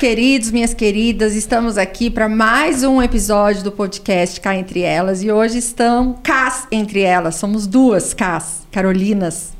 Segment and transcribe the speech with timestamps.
[0.00, 5.30] queridos, minhas queridas, estamos aqui para mais um episódio do podcast Cá Entre Elas e
[5.30, 9.52] hoje estão Cas entre elas, somos duas Cas, Carolinas,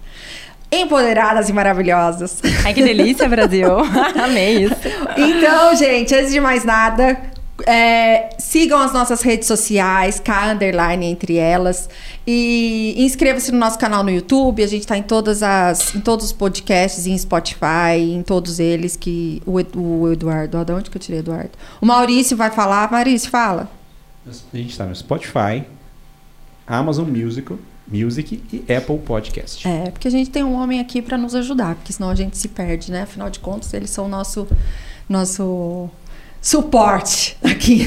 [0.73, 2.41] empoderadas e maravilhosas.
[2.65, 3.69] Ai, que delícia, Brasil!
[4.19, 4.77] Amei isso.
[5.15, 7.21] Então, gente, antes de mais nada,
[7.67, 11.89] é, sigam as nossas redes sociais, K underline entre elas.
[12.27, 14.63] E inscreva-se no nosso canal no YouTube.
[14.63, 15.95] A gente está em todas as.
[15.95, 19.43] em todos os podcasts, em Spotify, em todos eles que.
[19.47, 20.65] O, o Eduardo.
[20.65, 21.51] De onde que eu tirei Eduardo?
[21.81, 22.91] O Maurício vai falar.
[22.91, 23.71] Maurício, fala.
[24.27, 25.65] A gente está no Spotify,
[26.67, 27.53] Amazon Music,
[27.89, 29.67] Music e Apple Podcast.
[29.67, 32.37] É, porque a gente tem um homem aqui para nos ajudar, porque senão a gente
[32.37, 33.03] se perde, né?
[33.03, 34.47] Afinal de contas, eles são nosso
[35.09, 35.91] nosso
[36.41, 37.87] suporte aqui.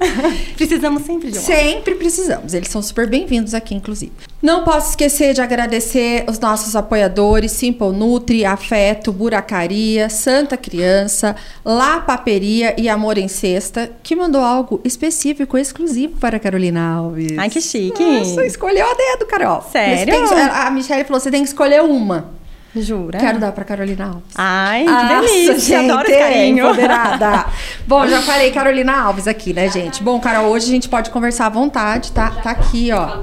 [0.56, 1.40] Precisamos sempre de um.
[1.40, 2.52] Sempre precisamos.
[2.52, 4.12] Eles são super bem-vindos aqui, inclusive.
[4.42, 12.00] Não posso esquecer de agradecer os nossos apoiadores: Simple Nutri, Afeto, Buracaria, Santa Criança, La
[12.00, 17.38] Paperia e Amor em Cesta, que mandou algo específico, exclusivo para Carolina Alves.
[17.38, 18.02] Ai, que chique.
[18.02, 19.62] Nossa, escolheu a dedo, Carol.
[19.72, 20.28] Sério?
[20.28, 22.43] Que, a Michelle falou: você tem que escolher uma.
[22.76, 23.18] Jura?
[23.18, 24.34] Quero dar pra Carolina Alves.
[24.34, 25.58] Ai, que Nossa, delícia.
[25.58, 26.64] Gente, Adoro esse carinho.
[26.66, 27.46] Empoderada.
[27.86, 30.02] Bom, já falei Carolina Alves aqui, né, gente?
[30.02, 32.30] Bom, Carol, hoje a gente pode conversar à vontade, tá?
[32.30, 33.22] Tá aqui, ó.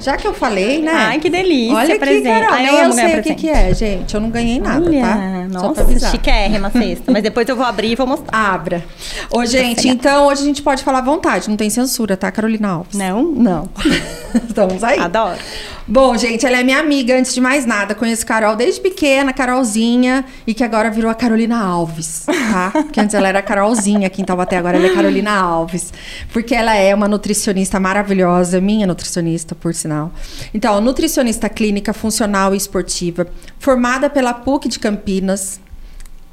[0.00, 0.92] Já que eu falei, né?
[0.92, 1.74] Ai, que delícia.
[1.74, 2.28] Olha presente.
[2.28, 4.14] aqui, Carol, Ai, eu, eu sei o que, que é, gente.
[4.14, 5.48] Eu não ganhei nada, Olha, tá?
[5.48, 7.12] Nossa, chiquérrima cesta.
[7.12, 8.30] Mas depois eu vou abrir e vou mostrar.
[8.32, 8.84] Abra.
[9.30, 11.48] Ô, gente, então hoje a gente pode falar à vontade.
[11.48, 12.96] Não tem censura, tá, Carolina Alves?
[12.96, 13.22] Não?
[13.22, 13.68] Não.
[14.48, 14.98] Estamos aí.
[14.98, 15.38] Adoro.
[15.92, 17.96] Bom, gente, ela é minha amiga, antes de mais nada.
[17.96, 22.70] Conheço Carol desde pequena, Carolzinha, e que agora virou a Carolina Alves, tá?
[22.86, 25.92] Porque antes ela era Carolzinha aqui em Taubaté, agora ela é Carolina Alves.
[26.32, 29.89] Porque ela é uma nutricionista maravilhosa, minha nutricionista, por sinal.
[30.54, 33.26] Então, nutricionista clínica, funcional e esportiva,
[33.58, 35.60] formada pela PUC de Campinas,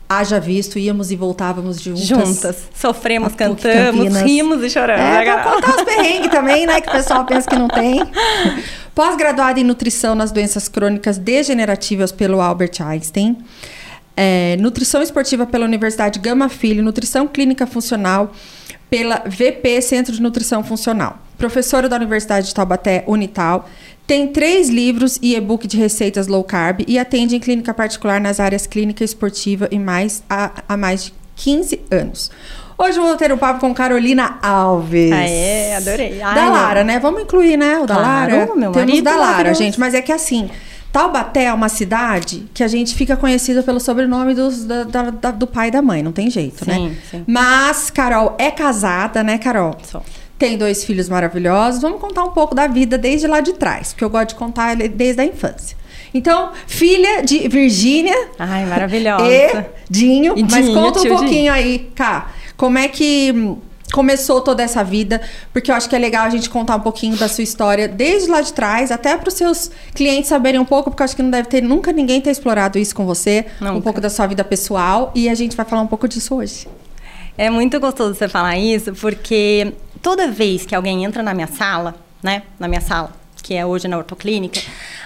[0.10, 2.08] Haja visto, íamos e voltávamos juntas.
[2.08, 2.70] Juntas.
[2.74, 5.04] Sofremos, cantamos, rimos e choramos.
[5.04, 6.80] É, pra contar os perrengues também, né?
[6.80, 8.02] Que o pessoal pensa que não tem.
[8.96, 13.38] Pós-graduada em nutrição nas doenças crônicas degenerativas pelo Albert Einstein.
[14.16, 16.82] É, nutrição esportiva pela Universidade Gama Filho.
[16.82, 18.32] Nutrição clínica funcional
[18.90, 21.20] pela VP Centro de Nutrição Funcional.
[21.38, 23.70] Professora da Universidade de Taubaté, Unital.
[24.08, 28.40] Tem três livros e e-book de receitas low carb e atende em clínica particular nas
[28.40, 32.32] áreas clínica e esportiva e mais há, há mais de 15 anos.
[32.78, 35.12] Hoje eu vou ter um papo com Carolina Alves.
[35.12, 36.22] Ah, é, adorei.
[36.22, 37.00] Ai, da Lara, né?
[37.00, 37.80] Vamos incluir, né?
[37.80, 38.56] O da claro, Lara.
[38.56, 39.80] Meu Temos marido da Lara, gente.
[39.80, 40.50] Mas é que assim,
[40.92, 45.46] Taubaté é uma cidade que a gente fica conhecida pelo sobrenome dos, da, da, do
[45.46, 46.96] pai e da mãe, não tem jeito, sim, né?
[47.10, 47.24] Sim.
[47.28, 49.76] Mas Carol é casada, né, Carol?
[49.84, 50.02] Sou
[50.38, 51.82] tem dois filhos maravilhosos.
[51.82, 54.76] Vamos contar um pouco da vida desde lá de trás, porque eu gosto de contar
[54.76, 55.78] desde a infância.
[56.14, 58.30] Então, filha de Virgínia.
[58.40, 59.26] Ai, maravilhosa.
[59.26, 60.34] E Dinho.
[60.38, 61.54] E mas Dinho, conta um pouquinho Dinho.
[61.54, 62.32] aí, cá.
[62.56, 63.56] Como é que
[63.94, 65.22] começou toda essa vida?
[65.54, 68.30] Porque eu acho que é legal a gente contar um pouquinho da sua história desde
[68.30, 71.24] lá de trás, até para os seus clientes saberem um pouco, porque eu acho que
[71.24, 73.74] não deve ter nunca ninguém ter explorado isso com você, nunca.
[73.74, 76.68] um pouco da sua vida pessoal, e a gente vai falar um pouco disso hoje.
[77.38, 81.96] É muito gostoso você falar isso, porque toda vez que alguém entra na minha sala,
[82.22, 84.60] né, na minha sala, que é hoje na ortoclínica,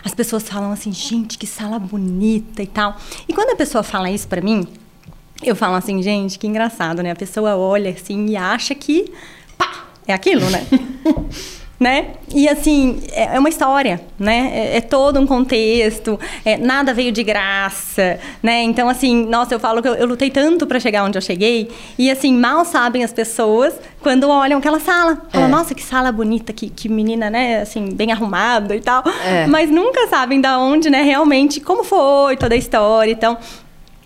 [0.03, 2.97] as pessoas falam assim, gente, que sala bonita e tal.
[3.28, 4.68] E quando a pessoa fala isso para mim,
[5.44, 7.12] eu falo assim, gente, que engraçado, né?
[7.12, 9.12] A pessoa olha assim e acha que,
[9.57, 10.66] pá, é aquilo, né?
[11.81, 12.09] né?
[12.31, 14.52] E assim, é, é uma história, né?
[14.53, 18.62] É, é todo um contexto, é, nada veio de graça, né?
[18.62, 21.72] Então, assim, nossa, eu falo que eu, eu lutei tanto para chegar onde eu cheguei,
[21.97, 25.24] e assim, mal sabem as pessoas quando olham aquela sala.
[25.31, 25.52] Falam, é.
[25.52, 27.62] nossa, que sala bonita, que, que menina, né?
[27.62, 29.03] Assim, bem arrumada e tal.
[29.25, 29.47] É.
[29.47, 33.12] Mas nunca sabem da onde, né, realmente, como foi toda a história.
[33.12, 33.40] Então,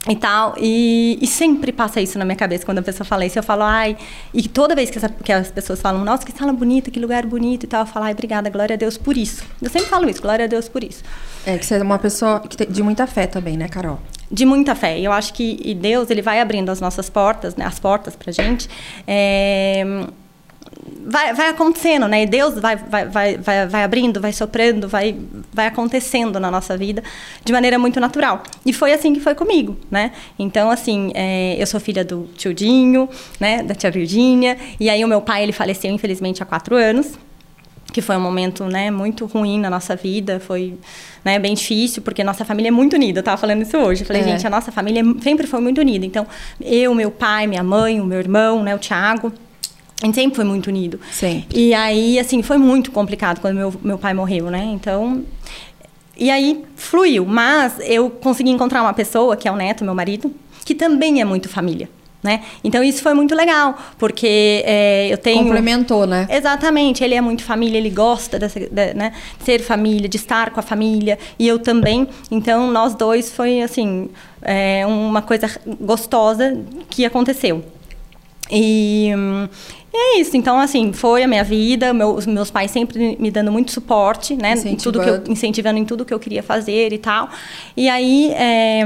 [0.07, 0.55] e tal.
[0.57, 3.37] E, e, sempre passa isso na minha cabeça quando a pessoa fala isso.
[3.39, 3.97] Eu falo, ai.
[4.33, 7.25] E toda vez que, essa, que, as pessoas falam, nossa, que sala bonita, que lugar
[7.25, 9.43] bonito e tal, eu falo, ai, obrigada, glória a Deus por isso.
[9.61, 11.03] Eu sempre falo isso, glória a Deus por isso.
[11.45, 13.99] É, que você é uma pessoa de muita fé também, né, Carol?
[14.31, 14.99] De muita fé.
[14.99, 18.69] Eu acho que Deus, ele vai abrindo as nossas portas, né, as portas pra gente.
[19.07, 20.05] É
[21.05, 22.23] vai, vai acontecendo, né?
[22.23, 25.15] E Deus vai, vai, vai, vai, vai abrindo, vai soprando, vai,
[25.51, 27.03] vai acontecendo na nossa vida
[27.43, 28.43] de maneira muito natural.
[28.65, 30.11] E foi assim que foi comigo, né?
[30.37, 33.09] Então, assim, é, eu sou filha do tio Dinho,
[33.39, 33.63] né?
[33.63, 34.57] Da tia Virgínia.
[34.79, 37.17] E aí o meu pai, ele faleceu, infelizmente, há quatro anos.
[37.93, 40.37] Que foi um momento, né, muito ruim na nossa vida.
[40.41, 40.77] Foi,
[41.23, 43.19] né, bem difícil, porque nossa família é muito unida.
[43.19, 44.01] Eu tava falando isso hoje.
[44.01, 44.25] Eu falei, é.
[44.25, 46.05] gente, a nossa família sempre foi muito unida.
[46.05, 46.27] Então,
[46.59, 49.31] eu, meu pai, minha mãe, o meu irmão, né, o Tiago
[50.01, 50.99] a gente sempre foi muito unido.
[51.11, 51.57] Sempre.
[51.57, 54.63] E aí, assim, foi muito complicado quando meu, meu pai morreu, né?
[54.73, 55.23] Então.
[56.17, 57.25] E aí fluiu.
[57.25, 60.33] Mas eu consegui encontrar uma pessoa, que é o Neto, meu marido,
[60.65, 61.89] que também é muito família.
[62.25, 62.41] né?
[62.63, 65.43] Então isso foi muito legal, porque é, eu tenho...
[65.43, 66.27] Complementou, né?
[66.29, 69.13] Exatamente, ele é muito família, ele gosta dessa, de, né,
[69.43, 72.07] ser família, de estar com a família, e eu também.
[72.31, 74.09] Então, nós dois foi, assim,
[74.41, 75.49] é, uma coisa
[75.79, 76.57] gostosa
[76.89, 77.63] que aconteceu.
[78.51, 79.47] E, hum,
[79.93, 83.51] é isso, então, assim, foi a minha vida, meu, os meus pais sempre me dando
[83.51, 84.53] muito suporte, né?
[84.65, 87.29] Em tudo que eu, incentivando em tudo que eu queria fazer e tal.
[87.75, 88.31] E aí...
[88.33, 88.83] É,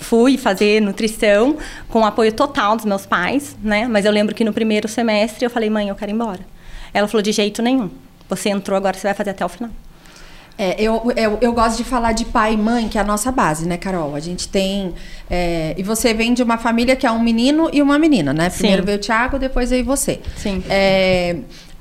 [0.00, 1.58] fui fazer nutrição
[1.88, 3.86] com o apoio total dos meus pais, né?
[3.86, 6.40] Mas eu lembro que no primeiro semestre eu falei, mãe, eu quero ir embora.
[6.92, 7.90] Ela falou, de jeito nenhum.
[8.28, 9.70] Você entrou, agora você vai fazer até o final.
[10.58, 13.32] É, eu, eu, eu, gosto de falar de pai e mãe, que é a nossa
[13.32, 14.14] base, né, Carol?
[14.14, 14.94] A gente tem.
[15.30, 18.50] É, e você vem de uma família que é um menino e uma menina, né?
[18.50, 18.86] Primeiro Sim.
[18.86, 20.20] veio o Thiago, depois veio você.
[20.36, 20.62] Sim.
[20.68, 21.36] É,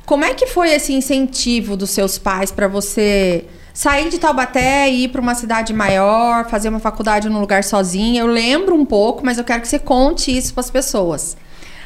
[0.06, 5.06] como é que foi esse incentivo dos seus pais para você sair de Taubaté e
[5.06, 8.22] ir para uma cidade maior, fazer uma faculdade num lugar sozinha.
[8.22, 11.38] Eu lembro um pouco, mas eu quero que você conte isso para as pessoas.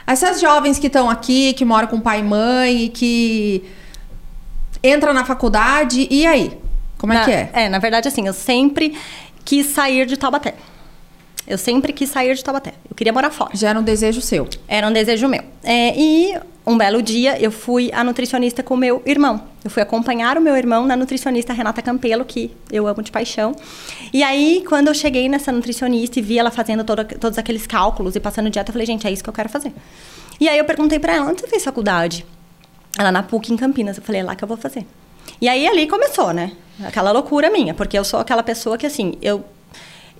[0.08, 3.64] Essas jovens que estão aqui, que moram com pai e mãe e que
[4.84, 6.58] entram na faculdade, e aí?
[7.04, 7.50] Como é na, que é?
[7.52, 8.98] É, na verdade, assim, eu sempre
[9.44, 10.56] quis sair de Taubaté.
[11.46, 12.76] Eu sempre quis sair de Taubaté.
[12.90, 13.52] Eu queria morar fora.
[13.54, 14.48] Já era um desejo seu?
[14.70, 15.44] Era um desejo meu.
[15.66, 16.34] É, e
[16.66, 19.44] um belo dia eu fui a nutricionista com meu irmão.
[19.66, 23.54] Eu fui acompanhar o meu irmão na nutricionista Renata Campelo, que eu amo de paixão.
[24.14, 28.16] E aí, quando eu cheguei nessa nutricionista e vi ela fazendo todo, todos aqueles cálculos
[28.16, 29.74] e passando dieta, eu falei, gente, é isso que eu quero fazer.
[30.40, 32.26] E aí eu perguntei para ela, onde você fez faculdade?
[32.98, 33.98] Ela na PUC em Campinas.
[33.98, 34.86] Eu falei, é lá que eu vou fazer.
[35.42, 36.52] E aí ali começou, né?
[36.84, 39.44] Aquela loucura minha, porque eu sou aquela pessoa que assim, eu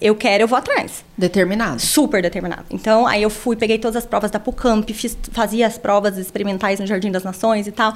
[0.04, 1.06] eu quero, eu vou atrás.
[1.18, 1.80] Determinado.
[1.80, 2.66] Super determinado.
[2.70, 6.78] Então, aí eu fui, peguei todas as provas da PUCamp, fiz, fazia as provas experimentais
[6.82, 7.94] no Jardim das Nações e tal.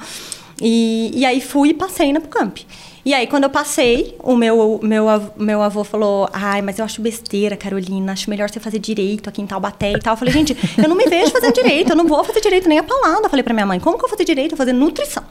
[0.60, 2.60] E, e aí fui e passei na PUCamp.
[3.04, 5.06] E aí, quando eu passei, o meu, meu,
[5.36, 9.42] meu avô falou: Ai, mas eu acho besteira, Carolina, acho melhor você fazer direito aqui
[9.42, 10.14] em Taubaté e tal.
[10.14, 12.78] Eu falei: Gente, eu não me vejo fazendo direito, eu não vou fazer direito nem
[12.78, 13.26] a palavra.
[13.26, 14.52] Eu falei pra minha mãe: Como que eu vou fazer direito?
[14.52, 15.24] Eu vou fazer nutrição.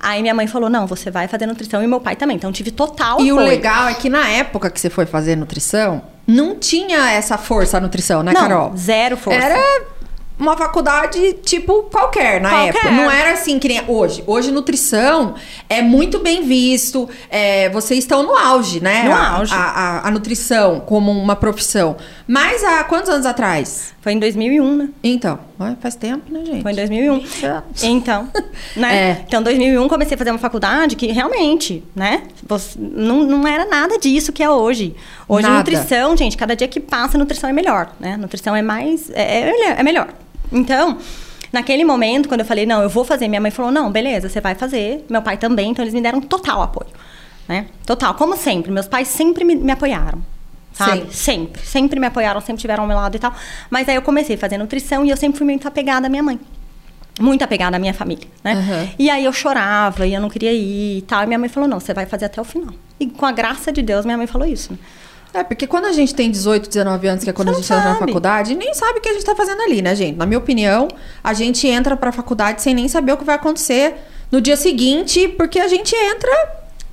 [0.00, 2.36] Aí minha mãe falou: não, você vai fazer nutrição e meu pai também.
[2.36, 3.20] Então tive total.
[3.20, 3.46] E apoio.
[3.46, 7.78] o legal é que na época que você foi fazer nutrição, não tinha essa força
[7.78, 8.76] a nutrição, né, não, Carol?
[8.76, 9.38] Zero força.
[9.38, 9.86] Era
[10.38, 12.68] uma faculdade tipo qualquer na qualquer.
[12.68, 12.90] época.
[12.90, 14.22] Não era assim que nem hoje.
[14.26, 15.34] Hoje, nutrição
[15.68, 17.08] é muito bem visto.
[17.30, 19.04] É, vocês estão no auge, né?
[19.04, 19.54] No a, auge.
[19.54, 21.96] A, a, a, nutrição como uma profissão.
[22.26, 23.94] Mas há quantos anos atrás?
[24.06, 24.88] Foi em 2001, né?
[25.02, 25.36] Então,
[25.80, 26.62] faz tempo, né, gente?
[26.62, 27.24] Foi em 2001.
[27.82, 28.28] Então,
[28.76, 28.96] né?
[28.96, 29.24] É.
[29.26, 32.22] Então, em 2001 comecei a fazer uma faculdade que realmente, né?
[32.78, 34.94] Não, não era nada disso que é hoje.
[35.26, 35.58] Hoje, nada.
[35.58, 38.16] nutrição, gente, cada dia que passa, nutrição é melhor, né?
[38.16, 39.10] Nutrição é mais...
[39.10, 40.06] é, é melhor.
[40.52, 40.98] Então,
[41.52, 44.40] naquele momento, quando eu falei, não, eu vou fazer, minha mãe falou, não, beleza, você
[44.40, 45.04] vai fazer.
[45.10, 46.90] Meu pai também, então eles me deram total apoio.
[47.48, 47.66] Né?
[47.84, 48.70] Total, como sempre.
[48.70, 50.22] Meus pais sempre me, me apoiaram.
[50.76, 51.00] Sabe?
[51.00, 51.10] Sim.
[51.10, 51.66] Sempre.
[51.66, 53.34] Sempre me apoiaram, sempre tiveram ao meu lado e tal.
[53.70, 56.22] Mas aí eu comecei a fazer nutrição e eu sempre fui muito apegada à minha
[56.22, 56.38] mãe.
[57.18, 58.54] Muito apegada à minha família, né?
[58.54, 58.90] Uhum.
[58.98, 61.22] E aí eu chorava e eu não queria ir e tal.
[61.22, 62.74] E minha mãe falou, não, você vai fazer até o final.
[63.00, 64.72] E com a graça de Deus, minha mãe falou isso.
[64.72, 64.78] Né?
[65.32, 67.86] É, porque quando a gente tem 18, 19 anos, que é quando Você a gente
[67.86, 70.16] entra na faculdade, nem sabe o que a gente está fazendo ali, né, gente?
[70.16, 70.88] Na minha opinião,
[71.22, 73.94] a gente entra para a faculdade sem nem saber o que vai acontecer
[74.30, 76.32] no dia seguinte, porque a gente entra,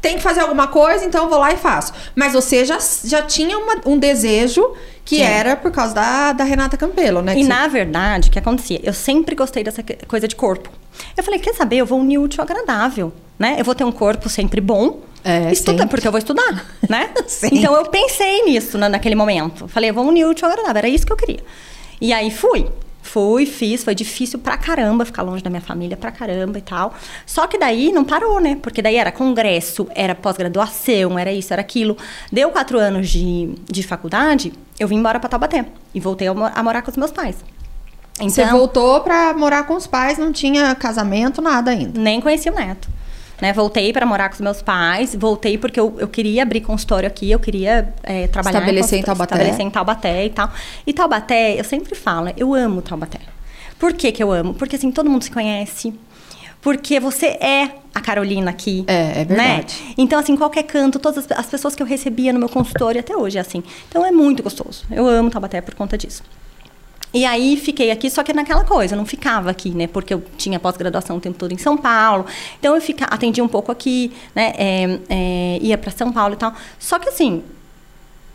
[0.04, 1.94] tem que fazer alguma coisa, então eu vou lá e faço.
[2.14, 4.74] Mas você já, já tinha uma, um desejo
[5.06, 5.24] que Sim.
[5.24, 7.38] era por causa da, da Renata Campelo, né?
[7.38, 8.82] E na verdade, o que acontecia?
[8.84, 10.70] Eu sempre gostei dessa coisa de corpo.
[11.16, 11.78] Eu falei, quer saber?
[11.78, 13.56] Eu vou unir útil ao agradável, né?
[13.58, 17.10] Eu vou ter um corpo sempre bom, é, Estuda, porque eu vou estudar, né?
[17.50, 19.70] então eu pensei nisso na, naquele momento.
[19.70, 21.40] Falei, vamos unir o útil ao agradável, era isso que eu queria.
[22.02, 22.68] E aí fui.
[23.04, 26.96] Fui, fiz, foi difícil pra caramba ficar longe da minha família, pra caramba e tal.
[27.26, 28.58] Só que daí não parou, né?
[28.62, 31.98] Porque daí era congresso, era pós-graduação, era isso, era aquilo.
[32.32, 35.66] Deu quatro anos de, de faculdade, eu vim embora pra Taubaté.
[35.94, 37.36] E voltei a, a morar com os meus pais.
[38.16, 42.00] Então, Você voltou pra morar com os pais, não tinha casamento, nada ainda?
[42.00, 42.88] Nem conhecia o neto.
[43.44, 43.52] Né?
[43.52, 47.30] Voltei para morar com os meus pais, voltei porque eu, eu queria abrir consultório aqui,
[47.30, 49.36] eu queria é, trabalhar estabelecer em, em Taubaté.
[49.36, 50.50] Estabelecer em Taubaté e tal.
[50.88, 52.34] E Taubaté, eu sempre falo, né?
[52.38, 53.20] eu amo Taubaté.
[53.78, 54.54] Por que, que eu amo?
[54.54, 55.94] Porque assim, todo mundo se conhece.
[56.62, 58.86] Porque você é a Carolina aqui.
[58.88, 59.76] É, é verdade.
[59.90, 59.94] Né?
[59.98, 63.14] Então, assim, qualquer canto, todas as, as pessoas que eu recebia no meu consultório até
[63.14, 63.62] hoje é assim.
[63.90, 64.86] Então é muito gostoso.
[64.90, 66.24] Eu amo Taubaté por conta disso.
[67.14, 69.86] E aí fiquei aqui, só que naquela coisa, eu não ficava aqui, né?
[69.86, 72.26] Porque eu tinha pós-graduação o tempo todo em São Paulo.
[72.60, 74.54] Então eu fica, atendia um pouco aqui, né?
[74.58, 76.54] É, é, ia para São Paulo e tal.
[76.80, 77.44] Só que assim,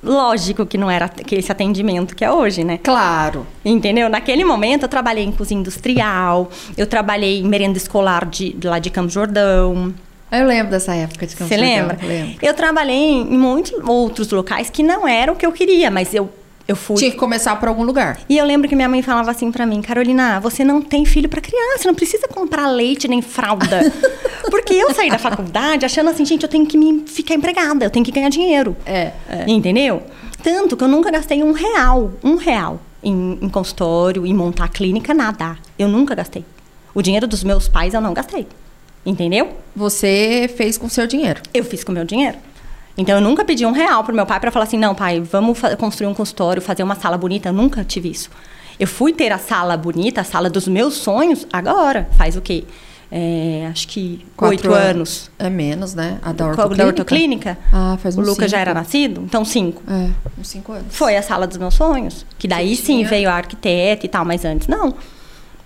[0.01, 2.79] lógico que não era esse atendimento que é hoje, né?
[2.79, 3.45] Claro.
[3.65, 4.09] Entendeu?
[4.09, 8.91] Naquele momento eu trabalhei em cozinha industrial, eu trabalhei em merenda escolar de, lá de
[8.91, 9.93] Campos Jordão.
[10.31, 11.99] Eu lembro dessa época de Campos Você lembra?
[12.01, 12.39] Lembro.
[12.41, 16.31] Eu trabalhei em muitos outros locais que não eram o que eu queria, mas eu
[16.69, 16.97] Eu fui.
[16.97, 18.21] Tinha que começar por algum lugar.
[18.29, 21.27] E eu lembro que minha mãe falava assim pra mim, Carolina, você não tem filho
[21.27, 23.91] pra criar, você não precisa comprar leite nem fralda.
[24.51, 27.91] Porque eu saí da faculdade achando assim, gente, eu tenho que me ficar empregada, eu
[27.91, 28.77] tenho que ganhar dinheiro.
[28.85, 29.45] É, é.
[29.49, 30.03] Entendeu?
[30.43, 35.15] Tanto que eu nunca gastei um real, um real em, em consultório, em montar clínica,
[35.15, 35.57] nada.
[35.79, 36.45] Eu nunca gastei.
[36.95, 38.47] O dinheiro dos meus pais eu não gastei.
[39.07, 39.57] Entendeu?
[39.75, 41.41] Você fez com seu dinheiro.
[41.55, 42.37] Eu fiz com o meu dinheiro.
[42.99, 45.61] Então eu nunca pedi um real pro meu pai para falar assim, não, pai, vamos
[45.79, 47.49] construir um consultório, fazer uma sala bonita.
[47.49, 48.29] Eu nunca tive isso.
[48.79, 52.09] Eu fui ter a sala bonita, a sala dos meus sonhos, agora.
[52.19, 52.65] Faz o quê?
[53.11, 55.31] É, acho que oito anos.
[55.39, 56.19] É menos, né?
[56.23, 56.77] A da ortoclínica.
[56.77, 57.59] Da ortoclínica.
[57.73, 59.83] Ah, faz O uns Lucas já era nascido, então cinco.
[59.89, 60.87] É, uns cinco anos.
[60.91, 62.27] Foi a sala dos meus sonhos.
[62.39, 64.95] Que daí Você sim veio a arquiteta e tal, mas antes não.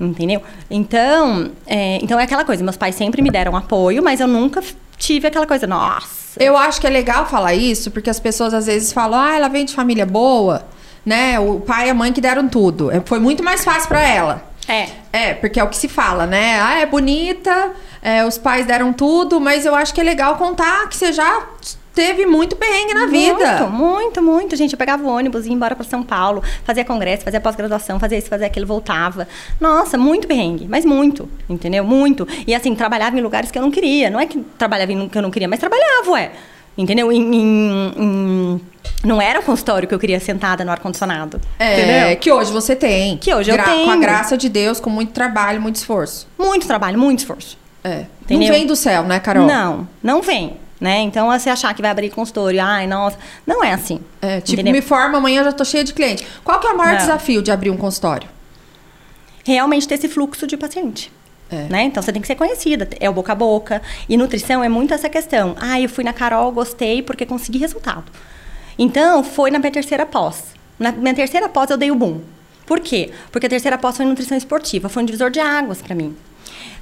[0.00, 0.42] Entendeu?
[0.70, 2.62] Então, é, então é aquela coisa.
[2.64, 4.62] Meus pais sempre me deram apoio, mas eu nunca
[4.99, 6.42] tive aquela coisa, nossa.
[6.42, 9.49] Eu acho que é legal falar isso, porque as pessoas às vezes falam, ah, ela
[9.49, 10.64] vem de família boa,
[11.04, 11.38] né?
[11.38, 12.90] O pai e a mãe que deram tudo.
[12.90, 14.52] É, Foi muito mais fácil pra ela.
[14.68, 14.88] É.
[15.12, 16.61] É, porque é o que se fala, né?
[16.61, 20.88] Ah, é bonita, é, os pais deram tudo, mas eu acho que é legal contar
[20.88, 21.42] que você já
[21.94, 23.58] teve muito perrengue na vida.
[23.58, 24.56] Muito, muito, muito.
[24.56, 28.18] Gente, eu pegava o ônibus, ia embora para São Paulo, fazia congresso, fazia pós-graduação, fazia
[28.18, 29.26] isso, fazia aquilo, voltava.
[29.61, 31.84] Nossa, muito perrengue, mas muito, entendeu?
[31.84, 32.26] Muito.
[32.46, 34.08] E assim, trabalhava em lugares que eu não queria.
[34.11, 36.32] Não é que trabalhava em que eu não queria, mas trabalhava, ué.
[36.78, 37.12] Entendeu?
[37.12, 38.61] Em, em- em-
[39.04, 41.38] Não era o consultório que eu queria sentada no ar-condicionado.
[41.58, 41.72] É,
[42.08, 42.16] entendeu?
[42.16, 43.18] que hoje você tem.
[43.18, 44.00] Que hoje eu Com a tenho.
[44.00, 46.26] graça de Deus, com muito trabalho, muito esforço.
[46.38, 47.58] Muito trabalho, muito esforço.
[47.84, 48.06] É.
[48.22, 48.49] Entendeu?
[48.49, 49.46] Não vem do céu, né, Carol?
[49.46, 50.56] Não, não vem.
[50.82, 51.00] Né?
[51.02, 53.16] Então, você achar que vai abrir consultório, ai, nossa.
[53.46, 54.00] Não é assim.
[54.20, 54.72] É, tipo, entendeu?
[54.72, 56.26] me forma, amanhã eu já tô cheia de cliente.
[56.42, 56.98] Qual que é o maior Não.
[56.98, 58.28] desafio de abrir um consultório?
[59.44, 61.12] realmente ter esse fluxo de paciente.
[61.50, 61.66] É.
[61.68, 61.82] Né?
[61.84, 63.82] Então você tem que ser conhecida, é o boca a boca.
[64.08, 65.54] E nutrição é muito essa questão.
[65.60, 68.04] Ah, eu fui na Carol, gostei porque consegui resultado.
[68.78, 70.54] Então foi na minha terceira pós.
[70.78, 72.20] Na minha terceira pós eu dei o boom.
[72.64, 73.10] Por quê?
[73.30, 76.16] Porque a terceira pós foi em nutrição esportiva, foi um divisor de águas para mim.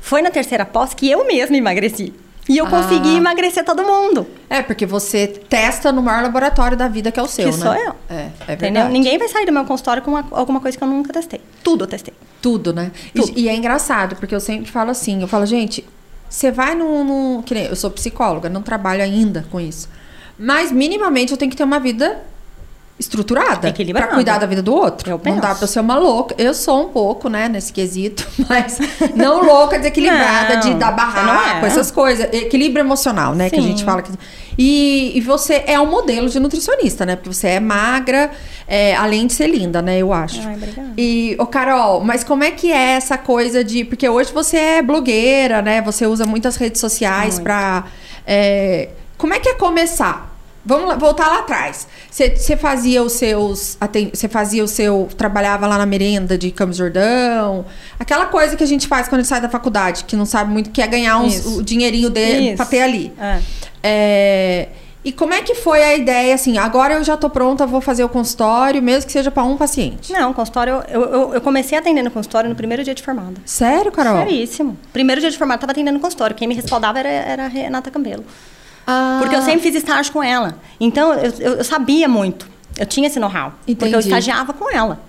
[0.01, 2.15] Foi na terceira pós que eu mesma emagreci.
[2.49, 2.71] E eu Ah.
[2.71, 4.27] consegui emagrecer todo mundo.
[4.49, 7.65] É, porque você testa no maior laboratório da vida, que é o seu, Que né?
[7.65, 7.95] sou eu.
[8.09, 8.57] É, é Entendeu?
[8.59, 8.93] verdade.
[8.93, 11.41] Ninguém vai sair do meu consultório com uma- alguma coisa que eu nunca testei.
[11.63, 12.13] Tudo eu testei.
[12.43, 12.91] Tudo, né?
[13.15, 13.33] E- Tudo.
[13.39, 15.87] E, é engraçado, porque eu sempre falo assim, eu falo, gente,
[16.29, 19.89] você vai num, num- que nem, eu sou psicóloga, não trabalho ainda com isso.
[20.39, 22.19] Mas minimamente eu tenho que ter uma vida
[23.01, 24.09] estruturada Equilibrada.
[24.09, 25.11] pra cuidar da vida do outro.
[25.11, 25.59] Eu não dá penso.
[25.59, 26.35] pra ser uma louca.
[26.37, 28.79] Eu sou um pouco, né, nesse quesito, mas
[29.17, 31.69] não louca, desequilibrada, Não, de dar barraco, é.
[31.69, 32.29] essas coisas.
[32.33, 33.69] Equilíbrio emocional, né, que a Sim.
[33.69, 34.03] gente fala.
[34.03, 34.13] Que...
[34.59, 37.17] E, e você é um modelo de nutricionista, né?
[37.17, 38.31] Porque você é magra,
[38.69, 40.47] é, além de ser linda, né, eu acho.
[40.47, 40.93] Ai, obrigada.
[40.99, 43.85] E, ô Carol, mas como é que é essa coisa de.
[43.85, 45.81] Porque hoje você é blogueira, né?
[45.81, 47.45] Você usa muitas redes sociais Muito.
[47.45, 47.85] pra.
[48.27, 50.30] é, como é que é começar?
[50.65, 51.87] Vamos lá- voltar lá atrás.
[52.11, 53.79] Você fazia os seus.
[54.13, 55.09] Você fazia o seu.
[55.17, 57.65] Trabalhava lá na merenda de Campos Jordão.
[57.99, 60.53] Aquela coisa que a gente faz quando a gente sai da faculdade, que não sabe
[60.53, 63.13] muito, que é ganhar uns- o dinheirinho dele pra ter ali.
[63.19, 63.39] É.
[63.83, 64.69] É,
[65.03, 68.05] e como é que foi a ideia, assim, agora eu já tô pronta, vou fazer
[68.05, 70.13] o consultório, mesmo que seja pra um paciente?
[70.13, 73.41] Não, consultório, eu, eu, eu comecei atendendo consultório no primeiro dia de formada.
[73.47, 74.19] Sério, Carol?
[74.19, 74.77] Seríssimo.
[74.93, 76.37] Primeiro dia de formada, tava atendendo consultório.
[76.37, 78.25] Quem me respaldava era, era a Renata Campelo.
[78.91, 80.59] Ah, Porque eu sempre fiz estágio com ela.
[80.81, 82.49] Então, eu, eu, eu sabia muito.
[82.77, 83.53] Eu tinha esse know-how.
[83.67, 85.01] Porque eu estagiava com ela.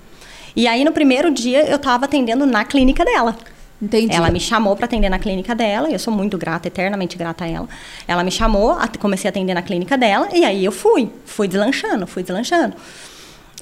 [0.56, 3.36] E aí, no primeiro dia, eu tava atendendo na clínica dela.
[3.82, 4.16] Entendi.
[4.16, 7.46] Ela me chamou para atender na clínica dela, e eu sou muito grata, eternamente grata
[7.46, 7.68] a ela.
[8.08, 12.06] Ela me chamou, comecei a atender na clínica dela, e aí eu fui, fui deslanchando,
[12.06, 12.76] fui deslanchando.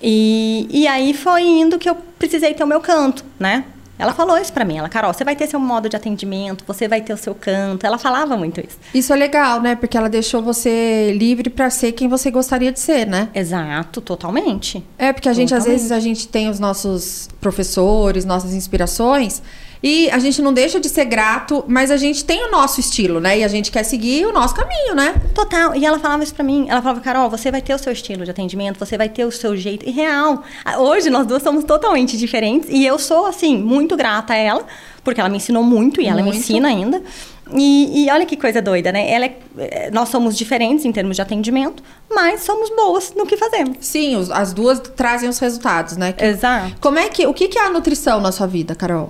[0.01, 3.63] E, e aí foi indo que eu precisei ter o meu canto, né?
[3.99, 6.87] Ela falou isso pra mim, ela, Carol, você vai ter seu modo de atendimento, você
[6.87, 7.85] vai ter o seu canto.
[7.85, 8.77] Ela falava muito isso.
[8.93, 9.75] Isso é legal, né?
[9.75, 13.27] Porque ela deixou você livre pra ser quem você gostaria de ser, né?
[13.35, 14.81] Exato, totalmente.
[14.97, 15.79] É, porque a gente, às Totalmente.
[15.79, 19.41] vezes, a gente tem os nossos professores, nossas inspirações,
[19.81, 23.19] e a gente não deixa de ser grato, mas a gente tem o nosso estilo,
[23.19, 23.39] né?
[23.39, 25.15] E a gente quer seguir o nosso caminho, né?
[25.33, 25.75] Total.
[25.75, 26.65] E ela falava isso pra mim.
[26.67, 29.31] Ela falava, Carol, você vai ter o seu estilo de atendimento, você vai ter o
[29.31, 29.87] seu jeito.
[29.87, 30.43] E real.
[30.77, 32.69] Hoje nós duas somos totalmente diferentes.
[32.69, 34.65] E eu sou, assim, muito grata a ela,
[35.03, 36.37] porque ela me ensinou muito e ela me Muito.
[36.39, 37.01] ensina ainda.
[37.51, 39.09] E, e olha que coisa doida, né?
[39.09, 41.81] Ela é- é- nós somos diferentes em termos de atendimento,
[42.11, 43.77] mas somos boas no que fazemos.
[43.79, 46.13] Sim, os- as duas trazem os resultados, né?
[46.13, 46.75] Que- Exato.
[46.79, 47.25] Como é que.
[47.25, 49.09] O que que é a nutrição na sua vida, Carol?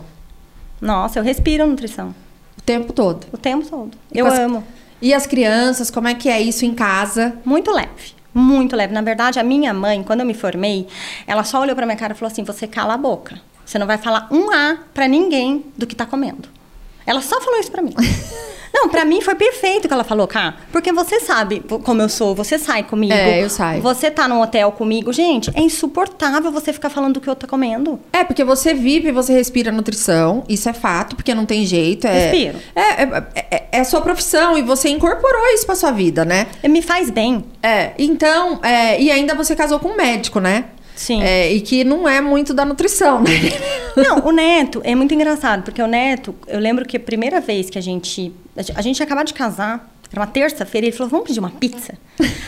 [0.82, 2.14] Nossa, eu respiro nutrição
[2.58, 3.26] O tempo todo.
[3.32, 3.92] o tempo todo.
[4.14, 4.64] E Eu as- amo.
[5.02, 7.34] E as crianças, como é que é isso em casa?
[7.46, 8.14] Muito leve.
[8.34, 8.94] Muito leve.
[8.94, 10.88] Na verdade, a minha mãe, quando eu me formei,
[11.26, 13.40] ela só olhou pra minha cara e falou assim: você cala a boca.
[13.66, 16.50] Você não vai falar um A pra ninguém do que tá comendo.
[17.06, 17.94] Ela só falou isso pra mim.
[18.74, 20.56] Não, pra mim foi perfeito o que ela falou, Cá.
[20.72, 23.14] Porque você sabe como eu sou, você sai comigo.
[23.14, 23.82] É, eu saio.
[23.82, 25.12] Você tá num hotel comigo.
[25.12, 28.00] Gente, é insuportável você ficar falando do que eu tô comendo.
[28.14, 32.06] É, porque você vive, você respira nutrição, isso é fato, porque não tem jeito.
[32.08, 32.60] É, Respiro.
[32.76, 36.48] É, é, é, é a sua profissão e você incorporou isso pra sua vida, né?
[36.64, 37.44] Me faz bem.
[37.62, 40.66] É, então, é, e ainda você casou com um médico, né?
[41.00, 41.24] Sim.
[41.24, 43.32] É, e que não é muito da nutrição, né?
[43.96, 47.70] Não, o Neto é muito engraçado, porque o Neto, eu lembro que a primeira vez
[47.70, 48.34] que a gente.
[48.76, 51.94] A gente tinha acabado de casar, era uma terça-feira, ele falou: vamos pedir uma pizza?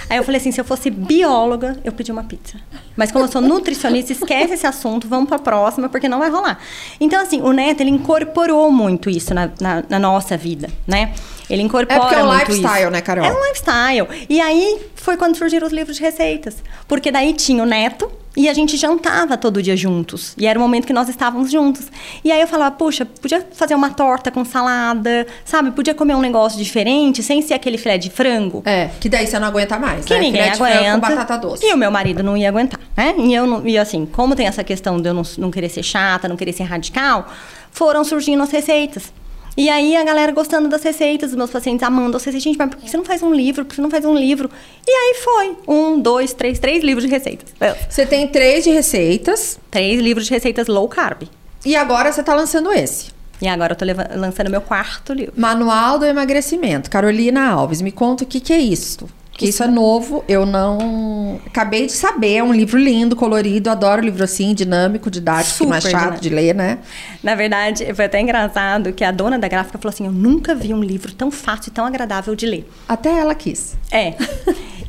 [0.10, 2.58] Aí eu falei assim: se eu fosse bióloga, eu pedi uma pizza.
[2.96, 6.60] Mas como eu sou nutricionista, esquece esse assunto, vamos pra próxima, porque não vai rolar.
[7.00, 11.14] Então, assim, o Neto, ele incorporou muito isso na, na, na nossa vida, né?
[11.50, 12.90] Ele incorpora É porque é um lifestyle, isso.
[12.92, 13.26] né, Carol?
[13.26, 14.26] É um lifestyle.
[14.30, 16.64] E aí foi quando surgiram os livros de receitas.
[16.88, 20.34] Porque daí tinha o neto e a gente jantava todo dia juntos.
[20.38, 21.88] E era o momento que nós estávamos juntos.
[22.24, 25.72] E aí eu falava, puxa, podia fazer uma torta com salada, sabe?
[25.72, 28.64] Podia comer um negócio diferente, sem ser aquele filé de frango.
[28.66, 30.20] É, que daí você não aguenta mais, Que né?
[30.22, 31.08] ninguém Filé de frango aguenta.
[31.08, 31.66] com batata doce.
[31.66, 33.14] E o meu marido não ia aguentar, né?
[33.18, 35.84] E eu não, e assim, como tem essa questão de eu não, não querer ser
[35.84, 37.28] chata, não querer ser radical,
[37.72, 39.12] foram surgindo as receitas.
[39.58, 42.44] E aí a galera gostando das receitas, os meus pacientes amando as receitas.
[42.44, 43.66] Gente, mas por que você não faz um livro?
[43.66, 44.50] Por que você não faz um livro?
[44.88, 45.58] E aí foi.
[45.68, 47.54] Um, dois, três, três livros de receitas.
[47.90, 51.24] Você tem três de receitas Três livros de receitas low carb.
[51.66, 53.12] e agora você tá lançando esse.
[53.42, 55.34] E agora eu tô lançando meu quarto livro.
[55.36, 56.90] Manual do Emagrecimento.
[56.92, 59.10] Carolina Alves, me conta o que, que é isso.
[59.42, 61.40] Que isso é novo, eu não.
[61.46, 65.82] Acabei de saber, é um livro lindo, colorido, adoro livro assim, dinâmico, didático, é Super
[65.82, 66.22] chato dinâmico.
[66.22, 66.80] de ler, né?
[67.24, 70.74] Na verdade, foi até engraçado que a dona da gráfica falou assim: Eu nunca vi
[70.74, 72.70] um livro tão fácil e tão agradável de ler.
[72.88, 73.76] Até ela quis.
[73.92, 74.14] É.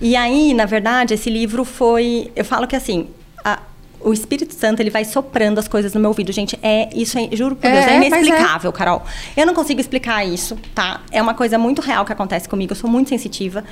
[0.01, 2.31] E aí, na verdade, esse livro foi.
[2.37, 3.09] Eu falo que assim.
[3.45, 3.61] a-
[4.05, 6.33] o Espírito Santo, ele vai soprando as coisas no meu ouvido.
[6.33, 8.17] Gente, é isso, é, juro por É, Deus, é mas é.
[8.19, 9.03] inexplicável, Carol.
[9.37, 11.01] Eu não consigo explicar isso, tá?
[11.11, 12.73] É uma coisa muito real que acontece comigo.
[12.73, 13.65] Eu sou muito sensitiva.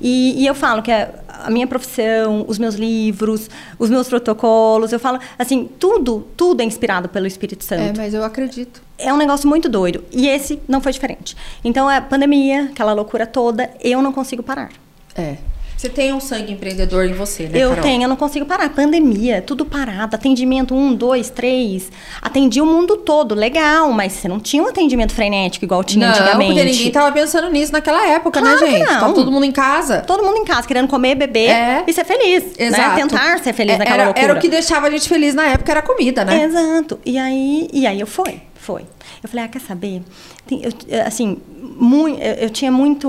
[0.00, 1.10] E, e eu falo que a,
[1.44, 6.64] a minha profissão, os meus livros, os meus protocolos, eu falo, assim, tudo, tudo é
[6.64, 8.82] inspirado pelo Espírito Santo É, mas eu acredito.
[8.98, 10.04] é um negócio muito doido.
[10.12, 11.36] E esse não foi diferente.
[11.64, 14.70] Então, a pandemia, aquela loucura toda, eu não consigo parar.
[15.16, 15.36] É.
[15.84, 17.84] Você tem um sangue empreendedor em você, né, eu Carol?
[17.84, 18.70] tenho, eu não consigo parar.
[18.70, 20.16] Pandemia, tudo parado.
[20.16, 21.92] Atendimento um, dois, três.
[22.22, 26.14] Atendi o mundo todo, legal, mas você não tinha um atendimento frenético igual tinha Não,
[26.14, 26.54] antigamente.
[26.54, 28.86] porque ninguém tava pensando nisso naquela época, Claro né, gente?
[28.90, 28.98] não.
[29.00, 30.00] Tava todo mundo em casa.
[30.06, 31.84] Todo mundo em casa, querendo comer, beber É.
[31.86, 32.44] e ser feliz.
[32.58, 32.88] Exato.
[32.88, 32.94] Né?
[33.02, 34.24] Tentar ser feliz É, naquela era, loucura.
[34.24, 36.44] Era o que deixava a gente feliz na época, era a comida, né?
[36.44, 36.98] Exato.
[37.04, 38.82] E aí, e aí eu fui, foi.
[39.22, 40.02] Eu falei, ah, quer saber?
[40.50, 41.38] Eu- eu, assim,
[41.78, 43.08] mui- eu, eu tinha muito,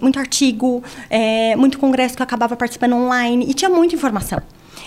[0.00, 4.40] muito artigo, é, muito congresso que eu acabava participando online e tinha muita informação.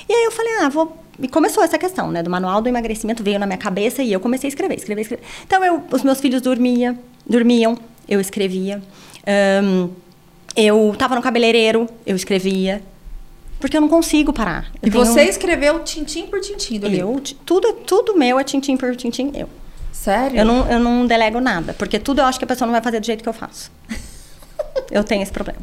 [0.08, 0.98] E aí eu falei, ah, vou.
[1.22, 2.24] E começou essa questão, né?
[2.24, 5.24] Do manual do emagrecimento veio na minha cabeça e eu comecei a escrever, escrever, escrever.
[5.46, 7.78] Então, eu, os meus filhos dormia, dormiam,
[8.08, 8.82] eu escrevia.
[9.28, 9.90] Ahn,
[10.56, 12.82] eu tava no cabeleireiro, eu escrevia.
[13.60, 14.72] Porque eu não consigo parar.
[14.82, 17.10] Eu E tenho- você escreveu tintim por tintim do livro.
[17.16, 19.50] eu, tudo, tudo meu é tintim por tintim, eu.
[20.04, 20.38] Sério?
[20.40, 22.82] Eu não, eu não delego nada, porque tudo eu acho que a pessoa não vai
[22.82, 23.70] fazer do jeito que eu faço.
[24.92, 25.60] eu tenho esse problema.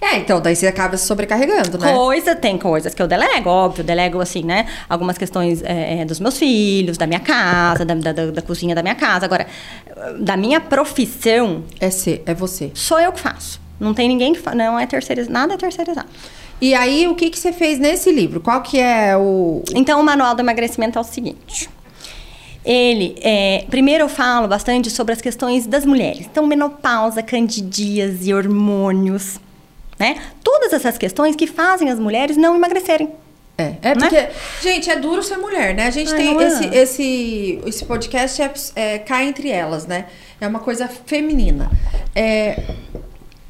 [0.00, 1.92] É, então daí você acaba se sobrecarregando, né?
[1.92, 4.66] Coisa, tem coisas que eu delego, óbvio, delego assim, né?
[4.88, 8.74] Algumas questões é, é, dos meus filhos, da minha casa, da, da, da- da cozinha
[8.74, 9.26] da minha casa.
[9.26, 9.46] Agora,
[10.18, 12.70] da minha profissão, É ser, é você.
[12.74, 13.60] sou eu que faço.
[13.78, 14.54] Não tem ninguém que fa...
[14.54, 16.08] Não é terceirizado, nada é terceirizado.
[16.60, 18.40] E aí, o que, que você fez nesse livro?
[18.40, 19.62] Qual que é o...
[19.74, 21.68] Então, o manual do emagrecimento é o seguinte.
[22.64, 26.26] Ele, é, primeiro eu falo bastante sobre as questões das mulheres.
[26.26, 29.38] Então, menopausa, candidíase, hormônios,
[29.98, 30.16] né?
[30.42, 33.10] Todas essas questões que fazem as mulheres não emagrecerem.
[33.56, 33.94] É, é Né?
[33.94, 34.28] porque,
[34.62, 35.86] gente, é duro ser mulher, né?
[35.86, 36.46] A gente Ai, tem é?
[36.46, 40.06] esse, esse, esse podcast é, é, cai entre elas, né?
[40.40, 41.70] É uma coisa feminina.
[42.14, 42.62] É,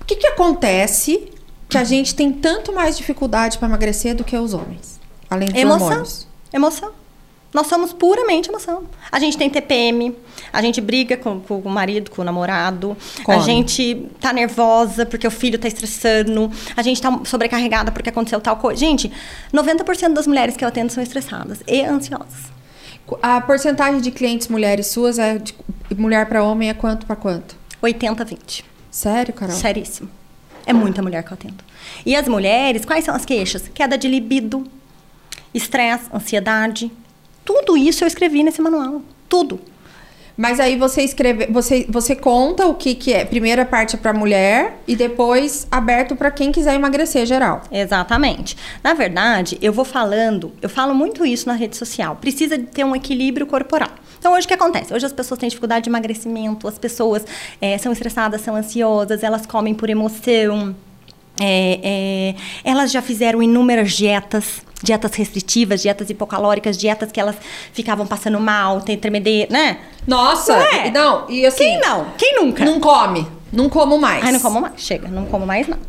[0.00, 1.28] o que que acontece
[1.68, 5.00] que a gente tem tanto mais dificuldade para emagrecer do que os homens?
[5.30, 5.86] Além dos Emoção.
[5.86, 6.28] hormônios.
[6.52, 7.03] Emoção.
[7.54, 8.82] Nós somos puramente emoção.
[9.12, 10.12] A gente tem TPM,
[10.52, 13.38] a gente briga com, com o marido, com o namorado, Come.
[13.38, 18.40] a gente tá nervosa porque o filho tá estressando, a gente tá sobrecarregada porque aconteceu
[18.40, 18.80] tal coisa.
[18.80, 19.10] Gente,
[19.52, 22.52] 90% das mulheres que eu atendo são estressadas e ansiosas.
[23.22, 25.54] A porcentagem de clientes mulheres suas é de
[25.96, 27.54] mulher para homem é quanto para quanto?
[27.80, 28.64] 80, 20.
[28.90, 29.54] Sério, Carol?
[29.54, 30.10] Seríssimo.
[30.66, 31.62] É muita mulher que eu atendo.
[32.04, 33.68] E as mulheres, quais são as queixas?
[33.68, 34.66] Queda de libido,
[35.52, 36.90] estresse, ansiedade.
[37.44, 39.02] Tudo isso eu escrevi nesse manual.
[39.28, 39.60] Tudo.
[40.36, 43.24] Mas aí você escreve, você, você conta o que que é.
[43.24, 47.62] Primeira parte é para mulher e depois aberto para quem quiser emagrecer geral.
[47.70, 48.56] Exatamente.
[48.82, 52.16] Na verdade, eu vou falando, eu falo muito isso na rede social.
[52.16, 53.90] Precisa de ter um equilíbrio corporal.
[54.18, 54.92] Então, hoje o que acontece?
[54.92, 57.24] Hoje as pessoas têm dificuldade de emagrecimento, as pessoas
[57.60, 60.74] é, são estressadas, são ansiosas, elas comem por emoção.
[61.40, 67.34] É, é, elas já fizeram inúmeras dietas, dietas restritivas, dietas hipocalóricas, dietas que elas
[67.72, 69.78] ficavam passando mal, tem tremedeira, né?
[70.06, 70.52] Nossa!
[70.56, 70.90] Não é?
[70.90, 71.64] Não, e assim.
[71.64, 72.06] Quem não?
[72.16, 72.64] Quem nunca?
[72.64, 73.26] Não come.
[73.52, 74.24] Não como mais.
[74.24, 74.74] Ai, não como mais.
[74.76, 75.82] Chega, não como mais nada.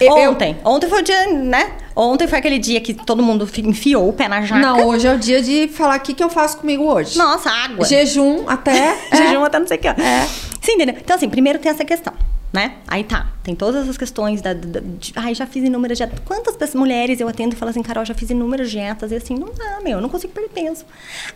[0.00, 0.56] Eu- Ontem.
[0.64, 1.70] Ontem foi o dia, né?
[1.94, 4.60] Ontem foi aquele dia que todo mundo fi- enfiou o pé na jaca.
[4.60, 7.16] Não, hoje é o dia de falar o que, que eu faço comigo hoje.
[7.16, 7.84] Nossa, água.
[7.86, 8.98] Jejum até.
[9.14, 9.86] Jejum até não sei o que.
[9.88, 10.26] É.
[10.60, 10.96] Sim, entendeu?
[11.00, 12.12] Então, assim, primeiro tem essa questão,
[12.54, 12.76] né?
[12.86, 14.54] Aí tá, tem todas as questões da...
[14.54, 16.20] da de, ai, já fiz inúmeras dietas.
[16.24, 19.10] Quantas pessoas, mulheres eu atendo e falo assim, Carol, já fiz inúmeras dietas.
[19.10, 20.84] E assim, não dá, meu, eu não consigo perder peso.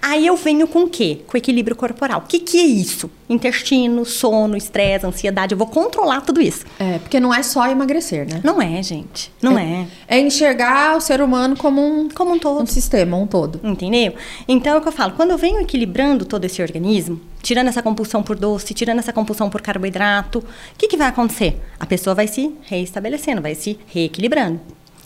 [0.00, 1.22] Aí eu venho com o quê?
[1.26, 2.20] Com equilíbrio corporal.
[2.20, 3.11] O que que é isso?
[3.28, 5.54] Intestino, sono, estresse, ansiedade.
[5.54, 6.64] Eu vou controlar tudo isso.
[6.78, 8.40] É, porque não é só emagrecer, né?
[8.44, 9.33] Não é, gente.
[9.42, 9.88] Não é.
[10.07, 12.62] É enxergar o ser humano como um, Como um todo.
[12.62, 13.61] um sistema, um todo.
[13.64, 14.14] Entendeu?
[14.46, 17.83] Então é o que eu falo, quando eu venho equilibrando todo esse organismo, tirando essa
[17.83, 20.44] compulsão por doce, tirando essa compulsão por carboidrato, o
[20.77, 21.61] que, que vai acontecer?
[21.79, 24.61] A pessoa vai se reestabelecendo, vai se reequilibrando.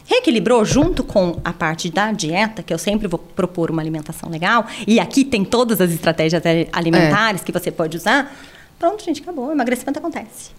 [0.06, 4.66] Reequilibrou junto com a parte da dieta, que eu sempre vou propor uma alimentação legal,
[4.86, 6.42] e aqui tem todas as estratégias
[6.72, 8.34] alimentares que você pode usar.
[8.82, 9.46] Pronto, gente, acabou.
[9.46, 10.50] O emagrecimento acontece.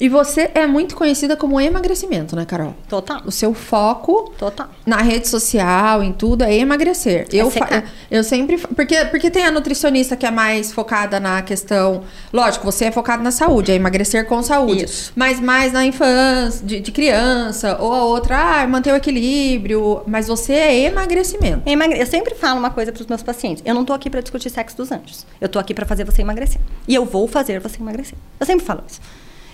[0.00, 2.72] E você é muito conhecida como emagrecimento, né, Carol?
[2.88, 3.20] Total.
[3.26, 4.68] O seu foco Total.
[4.86, 7.26] na rede social, em tudo, é emagrecer.
[7.32, 7.84] eu, fa- secar.
[8.08, 8.58] eu sempre.
[8.58, 12.04] Porque, porque tem a nutricionista que é mais focada na questão.
[12.32, 14.84] Lógico, você é focado na saúde, é emagrecer com saúde.
[14.84, 15.12] Isso.
[15.16, 20.00] Mas mais na infância, de, de criança, ou a outra, ah, manter o equilíbrio.
[20.06, 21.68] Mas você é emagrecimento.
[21.68, 23.64] Emagre- Eu sempre falo uma coisa para os meus pacientes.
[23.66, 25.26] Eu não tô aqui para discutir sexo dos anjos.
[25.40, 26.60] Eu tô aqui para fazer você emagrecer.
[26.86, 28.18] E eu vou fazer você emagrecer.
[28.38, 29.00] Eu sempre falo isso.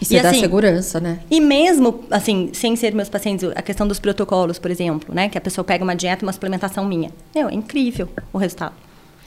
[0.00, 1.20] E dá assim, segurança, né?
[1.30, 5.28] E mesmo, assim, sem ser meus pacientes, a questão dos protocolos, por exemplo, né?
[5.28, 7.10] Que a pessoa pega uma dieta uma suplementação minha.
[7.34, 8.74] Meu, é incrível o resultado.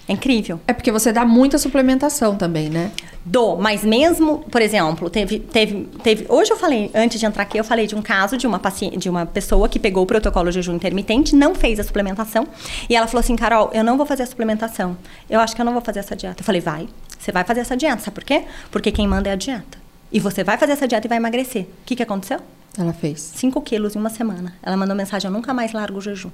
[0.07, 0.59] É incrível.
[0.67, 2.91] É porque você dá muita suplementação também, né?
[3.25, 6.25] Dou, mas mesmo, por exemplo, teve, teve, teve.
[6.27, 8.97] Hoje eu falei, antes de entrar aqui, eu falei de um caso de uma paciente,
[8.97, 12.45] de uma pessoa que pegou o protocolo de jejum intermitente, não fez a suplementação,
[12.89, 14.97] e ela falou assim, Carol, eu não vou fazer a suplementação.
[15.29, 16.41] Eu acho que eu não vou fazer essa dieta.
[16.41, 18.01] Eu falei, vai, você vai fazer essa dieta.
[18.01, 18.43] Sabe por quê?
[18.69, 19.77] Porque quem manda é a dieta.
[20.11, 21.63] E você vai fazer essa dieta e vai emagrecer.
[21.63, 22.39] O que, que aconteceu?
[22.77, 23.21] Ela fez.
[23.35, 24.53] 5 quilos em uma semana.
[24.61, 26.29] Ela mandou mensagem, eu nunca mais largo o jejum.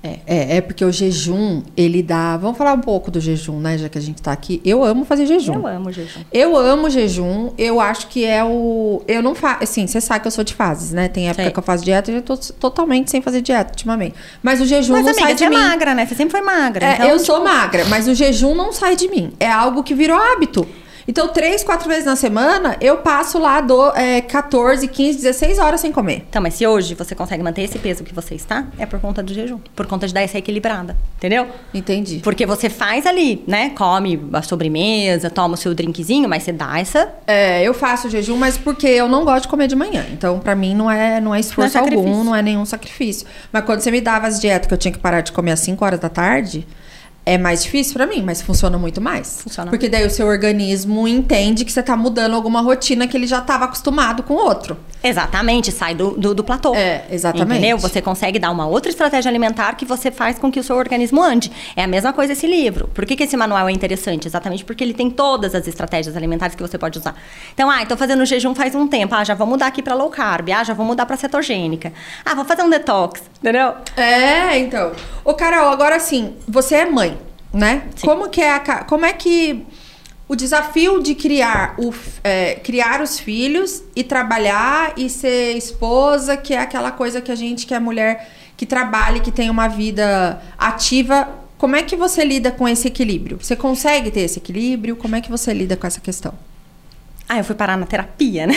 [0.00, 2.36] É, é, é porque o jejum, ele dá.
[2.36, 3.76] Vamos falar um pouco do jejum, né?
[3.76, 4.60] Já que a gente tá aqui.
[4.64, 5.54] Eu amo fazer jejum.
[5.54, 6.20] Eu amo jejum.
[6.32, 9.02] Eu amo jejum, eu acho que é o.
[9.08, 9.64] Eu não faço.
[9.64, 11.08] Assim, você sabe que eu sou de fases, né?
[11.08, 11.52] Tem época Sei.
[11.52, 14.14] que eu faço dieta e eu tô totalmente sem fazer dieta ultimamente.
[14.40, 15.56] Mas o jejum Mas, não amiga, sai você de é mim.
[15.56, 16.06] magra, né?
[16.06, 16.86] Você sempre foi magra.
[16.86, 19.32] É, então, eu sou magra, mas o jejum não sai de mim.
[19.40, 20.64] É algo que virou hábito.
[21.08, 25.80] Então, três, quatro vezes na semana, eu passo lá do, é, 14, 15, 16 horas
[25.80, 26.26] sem comer.
[26.28, 29.22] Então, mas se hoje você consegue manter esse peso que você está, é por conta
[29.22, 29.58] do jejum.
[29.74, 30.94] Por conta de dar essa equilibrada.
[31.16, 31.48] Entendeu?
[31.72, 32.20] Entendi.
[32.22, 33.70] Porque você faz ali, né?
[33.70, 37.08] Come a sobremesa, toma o seu drinkzinho, mas você dá essa.
[37.26, 40.04] É, eu faço jejum, mas porque eu não gosto de comer de manhã.
[40.12, 43.26] Então, pra mim, não é, não é esforço Não é algum, não é nenhum sacrifício.
[43.50, 45.60] Mas quando você me dava as dietas que eu tinha que parar de comer às
[45.60, 46.66] 5 horas da tarde,
[47.28, 49.42] é mais difícil pra mim, mas funciona muito mais.
[49.42, 49.70] Funciona.
[49.70, 53.38] Porque daí o seu organismo entende que você tá mudando alguma rotina que ele já
[53.42, 54.78] tava acostumado com outro.
[55.04, 56.74] Exatamente, sai do, do, do platô.
[56.74, 57.58] É, exatamente.
[57.58, 57.78] Entendeu?
[57.78, 61.22] Você consegue dar uma outra estratégia alimentar que você faz com que o seu organismo
[61.22, 61.52] ande.
[61.76, 62.88] É a mesma coisa esse livro.
[62.88, 64.26] Por que, que esse manual é interessante?
[64.26, 67.14] Exatamente porque ele tem todas as estratégias alimentares que você pode usar.
[67.52, 69.14] Então, ah, tô fazendo jejum faz um tempo.
[69.14, 70.48] Ah, já vou mudar aqui para low carb.
[70.50, 71.92] Ah, já vou mudar para cetogênica.
[72.24, 73.22] Ah, vou fazer um detox.
[73.40, 73.74] Entendeu?
[73.96, 74.92] É, então.
[75.24, 77.17] Ô, Carol, agora assim, você é mãe,
[77.52, 77.88] né?
[77.96, 78.06] Sim.
[78.06, 79.64] Como que é a, como é que
[80.28, 86.52] o desafio de criar o é, criar os filhos e trabalhar e ser esposa, que
[86.52, 90.42] é aquela coisa que a gente que é mulher que trabalha, que tem uma vida
[90.58, 93.38] ativa, como é que você lida com esse equilíbrio?
[93.42, 94.94] Você consegue ter esse equilíbrio?
[94.94, 96.32] Como é que você lida com essa questão?
[97.28, 98.54] Ah, eu fui parar na terapia, né?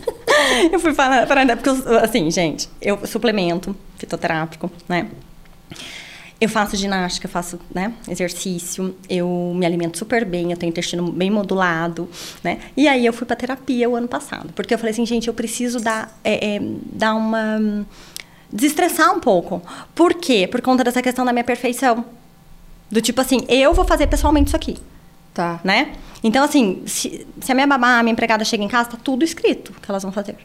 [0.72, 5.08] eu fui parar, parar porque, eu, assim, gente, eu suplemento fitoterápico, né?
[6.44, 11.30] Eu faço ginástica, faço né, exercício, eu me alimento super bem, eu tenho intestino bem
[11.30, 12.06] modulado,
[12.42, 12.58] né?
[12.76, 15.32] E aí eu fui pra terapia o ano passado, porque eu falei assim, gente, eu
[15.32, 16.60] preciso dar, é, é,
[16.92, 17.86] dar uma...
[18.52, 19.62] desestressar um pouco.
[19.94, 20.46] Por quê?
[20.46, 22.04] Por conta dessa questão da minha perfeição.
[22.90, 24.76] Do tipo assim, eu vou fazer pessoalmente isso aqui
[25.32, 25.60] Tá.
[25.64, 25.94] né?
[26.22, 29.24] Então, assim, se, se a minha babá, a minha empregada chega em casa, tá tudo
[29.24, 30.36] escrito que elas vão fazer.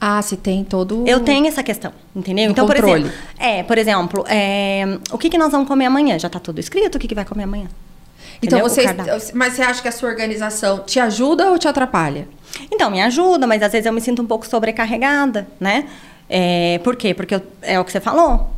[0.00, 2.50] Ah, se tem todo Eu tenho essa questão, entendeu?
[2.50, 3.04] Então, por controle.
[3.04, 6.18] exemplo, é, por exemplo, é, o que, que nós vamos comer amanhã?
[6.18, 7.66] Já tá tudo escrito, o que, que vai comer amanhã?
[8.42, 8.66] Então Entendeu?
[8.66, 9.14] O você, cardápio.
[9.34, 12.28] mas você acha que a sua organização te ajuda ou te atrapalha?
[12.70, 15.86] Então, me ajuda, mas às vezes eu me sinto um pouco sobrecarregada, né?
[16.28, 17.14] É, por quê?
[17.14, 18.50] Porque eu- é o que você falou.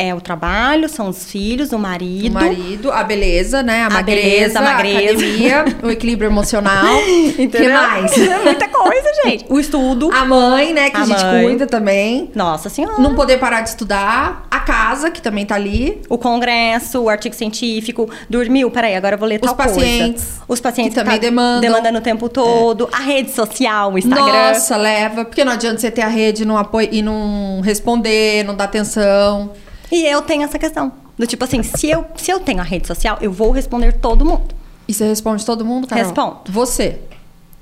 [0.00, 2.30] É o trabalho, são os filhos, o marido.
[2.30, 3.82] O marido, a beleza, né?
[3.82, 5.10] A, A magreza, beleza, a magreza.
[5.12, 6.86] academia, o equilíbrio emocional.
[7.36, 7.62] Entendeu?
[7.62, 8.16] que mais?
[8.44, 9.44] Muita coisa, gente.
[9.48, 10.08] O estudo.
[10.12, 10.88] A mãe, né?
[10.90, 11.42] Que a, A gente mãe.
[11.44, 12.30] cuida também.
[12.32, 13.02] Nossa senhora.
[13.02, 14.46] Não poder parar de estudar.
[14.48, 16.00] A casa, que também tá ali.
[16.08, 19.74] O congresso, o artigo científico, dormiu, peraí, agora eu vou ler Os tal coisa.
[19.74, 21.60] pacientes, Os pacientes que também demandam.
[21.60, 22.88] demandando o tempo todo.
[22.92, 24.48] A rede social, o Instagram.
[24.52, 25.24] Nossa, leva.
[25.24, 29.50] Porque não adianta você ter a rede não, apoio, e não responder, não dar atenção.
[29.90, 30.92] E eu tenho essa questão.
[31.16, 34.24] Do tipo assim, se eu, se eu tenho a rede social, eu vou responder todo
[34.24, 34.54] mundo.
[34.86, 36.04] E você responde todo mundo, Carol?
[36.04, 36.38] Respondo.
[36.48, 36.98] Você,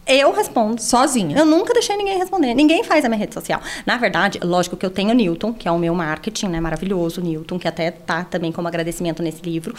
[0.07, 0.81] Eu respondo.
[0.81, 1.37] sozinha.
[1.37, 2.55] Eu nunca deixei ninguém responder.
[2.55, 3.61] Ninguém faz a minha rede social.
[3.85, 6.61] Na verdade, lógico que eu tenho o Newton, que é o meu marketing, né?
[6.61, 9.75] Maravilhoso, Newton, que até tá também como agradecimento nesse livro.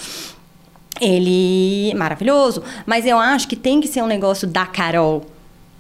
[1.00, 1.94] Ele.
[1.96, 2.64] Maravilhoso.
[2.86, 5.26] Mas eu acho que tem que ser um negócio da Carol.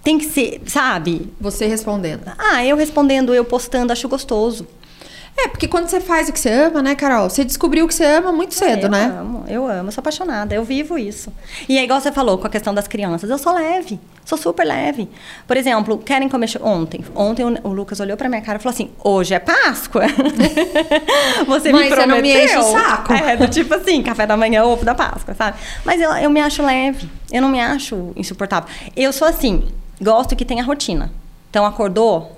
[0.03, 1.29] Tem que ser, sabe?
[1.41, 2.31] Você respondendo.
[2.37, 4.65] Ah, eu respondendo, eu postando, acho gostoso.
[5.39, 7.29] É, porque quando você faz o que você ama, né, Carol?
[7.29, 9.05] Você descobriu que você ama muito cedo, eu né?
[9.19, 11.31] amo, eu amo, eu sou apaixonada, eu vivo isso.
[11.69, 14.65] E é igual você falou com a questão das crianças, eu sou leve, sou super
[14.65, 15.07] leve.
[15.45, 17.05] Por exemplo, querem comer ontem.
[17.13, 20.03] Ontem o, o Lucas olhou pra minha cara e falou assim: "Hoje é Páscoa".
[21.47, 22.07] você Mãe, me você prometeu.
[22.07, 23.13] não me enche o saco.
[23.13, 25.57] É, do tipo assim, café da manhã, ovo da Páscoa, sabe?
[25.85, 28.67] Mas eu, eu me acho leve, eu não me acho insuportável.
[28.95, 29.67] Eu sou assim,
[30.01, 31.11] gosto que tenha rotina.
[31.49, 32.36] Então acordou,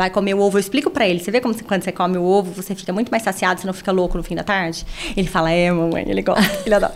[0.00, 1.18] vai comer o ovo, eu explico pra ele.
[1.20, 3.74] Você vê como quando você come o ovo, você fica muito mais saciado, você não
[3.74, 4.86] fica louco no fim da tarde?
[5.14, 6.94] Ele fala, é, mamãe, ele gosta, ele adora.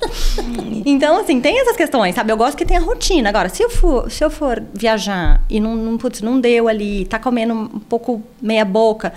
[0.86, 2.32] então, assim, tem essas questões, sabe?
[2.32, 3.28] Eu gosto que tenha rotina.
[3.28, 7.04] Agora, se eu for, se eu for viajar e não, não, putz, não deu ali,
[7.04, 9.12] tá comendo um pouco meia boca,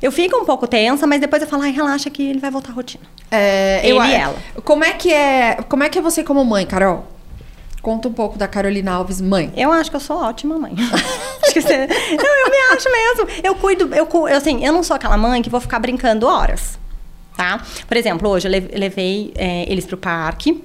[0.00, 2.70] eu fico um pouco tensa, mas depois eu falo, ai, relaxa que ele vai voltar
[2.70, 3.02] à rotina.
[3.28, 4.36] É, Ele eu- e ela.
[4.64, 5.58] Como é que é?
[5.68, 7.06] Como é que é você como mãe, Carol?
[7.82, 9.52] Conta um pouco da Carolina Alves, mãe.
[9.56, 10.72] Eu acho que eu sou ótima mãe.
[11.42, 11.78] acho que você...
[11.86, 13.40] Não, eu me acho mesmo.
[13.42, 16.78] Eu cuido, eu, assim, eu não sou aquela mãe que vou ficar brincando horas,
[17.36, 17.60] tá?
[17.88, 20.62] Por exemplo, hoje eu le- levei é, eles pro parque.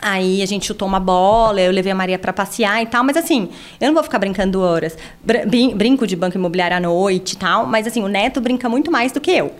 [0.00, 3.16] Aí a gente chutou uma bola, eu levei a Maria pra passear e tal, mas
[3.16, 3.48] assim,
[3.80, 4.96] eu não vou ficar brincando horas.
[5.24, 8.68] Br- brin- brinco de banco imobiliário à noite e tal, mas assim, o neto brinca
[8.68, 9.52] muito mais do que eu.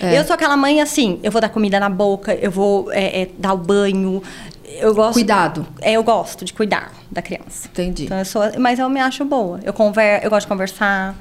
[0.00, 0.18] É.
[0.18, 3.28] Eu sou aquela mãe assim, eu vou dar comida na boca, eu vou é, é,
[3.38, 4.22] dar o banho.
[4.64, 5.14] Eu gosto.
[5.14, 5.66] Cuidado.
[5.80, 7.68] É, eu gosto de cuidar da criança.
[7.68, 8.04] Entendi.
[8.04, 9.60] Então eu sou, mas eu me acho boa.
[9.62, 11.14] Eu conver, eu gosto de conversar.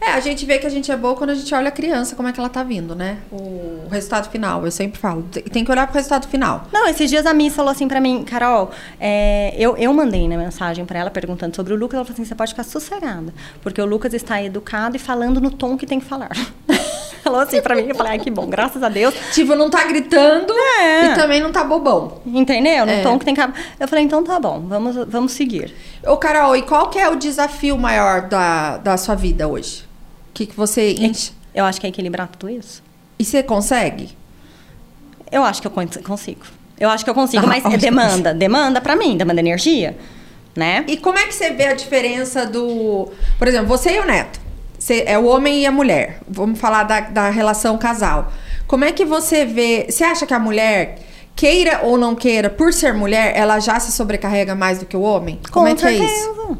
[0.00, 2.14] É, a gente vê que a gente é boa quando a gente olha a criança,
[2.14, 3.18] como é que ela tá vindo, né?
[3.30, 5.22] O resultado final, eu sempre falo.
[5.50, 6.66] Tem que olhar pro resultado final.
[6.72, 10.36] Não, esses dias a Miss falou assim pra mim, Carol, é, eu, eu mandei né,
[10.36, 11.96] mensagem pra ela perguntando sobre o Lucas.
[11.96, 15.50] Ela falou assim: você pode ficar sossegada, porque o Lucas está educado e falando no
[15.50, 16.30] tom que tem que falar.
[17.26, 19.14] falou assim pra mim, eu falei, ai que bom, graças a Deus.
[19.32, 21.06] Tipo, não tá gritando É.
[21.06, 22.20] e também não tá bobão.
[22.24, 22.86] Entendeu?
[22.86, 23.02] No É.
[23.02, 23.40] tom que tem que.
[23.80, 25.74] Eu falei, então tá bom, vamos, vamos seguir.
[26.06, 29.82] Ô, Carol, e qual que é o desafio maior da, da sua vida hoje?
[30.30, 31.32] O que, que você enche?
[31.54, 32.82] Eu acho que é equilibrar tudo isso.
[33.18, 34.16] E você consegue?
[35.32, 36.42] Eu acho que eu con- consigo.
[36.78, 39.96] Eu acho que eu consigo, Ah, mas que demanda, demanda pra mim, demanda energia,
[40.54, 40.84] né?
[40.86, 43.08] E como é que você vê a diferença do.
[43.38, 44.38] Por exemplo, você e o neto.
[44.86, 46.20] Você é o homem e a mulher.
[46.28, 48.30] Vamos falar da, da relação casal.
[48.68, 49.86] Como é que você vê.
[49.90, 51.00] Você acha que a mulher,
[51.34, 55.00] queira ou não queira, por ser mulher, ela já se sobrecarrega mais do que o
[55.00, 55.40] homem?
[55.50, 56.06] Como Com é que é isso?
[56.06, 56.58] certeza.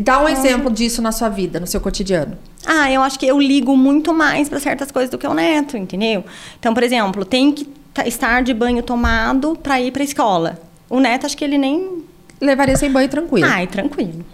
[0.00, 2.36] Dá um exemplo disso na sua vida, no seu cotidiano.
[2.66, 5.76] Ah, eu acho que eu ligo muito mais para certas coisas do que o neto,
[5.76, 6.24] entendeu?
[6.58, 10.58] Então, por exemplo, tem que ta- estar de banho tomado para ir para escola.
[10.90, 12.02] O neto, acho que ele nem.
[12.40, 13.46] Levaria sem banho tranquilo.
[13.48, 14.24] Ai, tranquilo.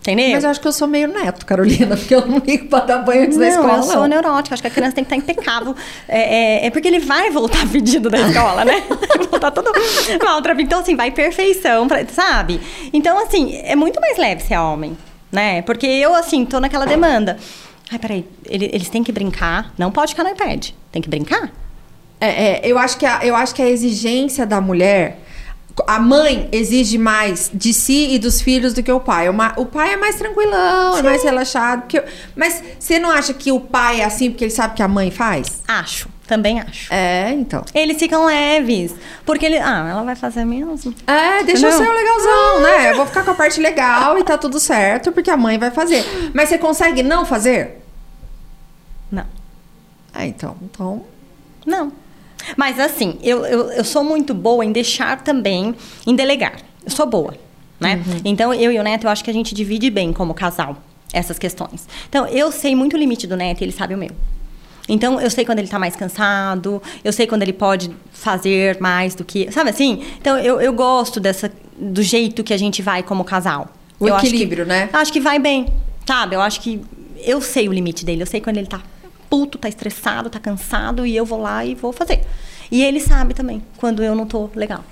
[0.00, 0.30] Entendeu?
[0.32, 2.98] Mas eu acho que eu sou meio neto, Carolina, porque eu não ligo pra dar
[2.98, 3.76] banho antes da não, escola.
[3.76, 4.06] eu sou não.
[4.08, 4.54] neurótica.
[4.54, 5.74] Acho que a criança tem que estar impecável.
[6.08, 8.82] É, é- é porque ele vai voltar pedido da escola, né?
[8.88, 9.70] Vai voltar todo
[10.24, 10.42] mal.
[10.58, 12.60] Então, assim, vai perfeição, pra- sabe?
[12.92, 14.96] Então, assim, é muito mais leve ser homem,
[15.30, 15.60] né?
[15.62, 17.36] Porque eu, assim, tô naquela demanda.
[17.92, 19.72] Ai, peraí, ele- eles têm que brincar.
[19.76, 20.70] Não pode ficar no iPad.
[20.90, 21.50] Tem que brincar.
[22.20, 25.18] É, é, eu, acho que a, eu acho que a exigência da mulher.
[25.86, 29.28] A mãe exige mais de si e dos filhos do que o pai.
[29.56, 31.84] O, pai é mais tranquilão, é mais relaxado.
[31.96, 32.04] eu-
[32.36, 35.10] mas você não acha que o pai é assim porque ele sabe que a mãe
[35.10, 35.62] faz?
[35.66, 36.92] Acho, também acho.
[36.92, 37.64] É, então.
[37.74, 38.94] Eles ficam leves.
[39.24, 39.58] Porque ele.
[39.58, 40.94] Ah, ela vai fazer mesmo.
[41.06, 41.86] É, deixa eu Entendeu?
[41.86, 42.90] ser o legalzão, né?
[42.92, 45.70] Eu vou ficar com a parte legal e tá tudo certo, porque a mãe vai
[45.70, 46.04] fazer.
[46.34, 47.82] Mas você consegue não fazer?
[49.10, 49.26] Não.
[50.14, 50.56] É, então.
[50.62, 51.04] Então.
[51.66, 51.92] Não.
[52.56, 55.74] Mas assim, eu, eu, eu sou muito boa em deixar também,
[56.06, 56.54] em delegar.
[56.84, 57.34] Eu sou boa,
[57.78, 58.02] né?
[58.24, 60.76] Então, eu e o Neto, eu acho que a gente divide bem como casal
[61.12, 61.88] essas questões.
[62.08, 64.10] Então, eu sei muito o limite do Neto e ele sabe o meu.
[64.88, 69.14] Então, eu sei quando ele tá mais cansado, eu sei quando ele pode fazer mais
[69.14, 69.50] do que.
[69.52, 70.02] Sabe assim?
[70.20, 73.68] Então, eu, eu gosto dessa, do jeito que a gente vai como casal.
[74.00, 74.88] O Eu acho que- equilíbrio, né?
[74.92, 75.66] Acho que vai bem,
[76.06, 76.34] sabe?
[76.34, 76.80] Eu acho que
[77.22, 78.80] eu sei o limite dele, eu sei quando ele tá
[79.30, 82.22] puto, tá estressado, tá cansado e eu vou lá e vou fazer.
[82.70, 84.84] E ele sabe também quando eu não tô legal.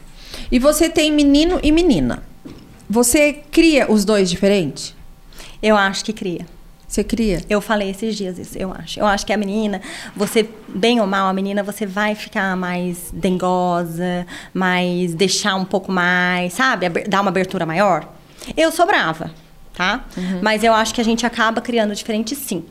[0.51, 2.23] E você tem menino e menina.
[2.89, 4.95] Você cria os dois diferentes?
[5.63, 6.47] Eu acho que cria.
[6.87, 7.43] Você cria?
[7.51, 8.99] Eu falei esses dias isso, eu acho.
[8.99, 9.83] Eu acho que a menina,
[10.17, 15.93] você, bem ou mal, a menina, você vai ficar mais dengosa, mais deixar um pouco
[15.93, 16.89] mais, sabe?
[17.07, 18.11] Dar uma abertura maior.
[18.57, 19.31] Eu sou brava,
[19.75, 20.07] tá?
[20.41, 22.65] Mas eu acho que a gente acaba criando diferente sim.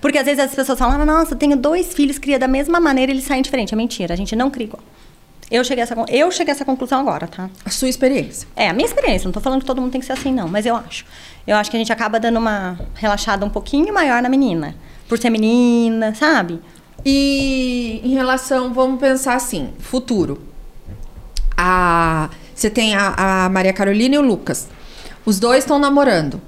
[0.00, 2.80] Porque às vezes as pessoas falam, "Ah, nossa, eu tenho dois filhos, cria da mesma
[2.80, 3.74] maneira eles saem diferente.
[3.74, 4.82] É mentira, a gente não cria igual.
[5.50, 7.50] Eu cheguei a essa, eu cheguei a essa conclusão agora, tá?
[7.62, 8.48] A sua experiência.
[8.56, 9.26] É, a minha experiência.
[9.26, 10.48] Não tô falando que todo mundo tem que ser assim, não.
[10.48, 11.04] Mas eu acho.
[11.46, 14.74] Eu acho que a gente acaba dando uma relaxada um pouquinho maior na menina.
[15.06, 16.58] Por ser menina, sabe?
[17.04, 20.40] E em relação, vamos pensar assim, futuro.
[21.54, 24.68] A, você tem a, a Maria Carolina e o Lucas.
[25.26, 26.40] Os dois estão namorando.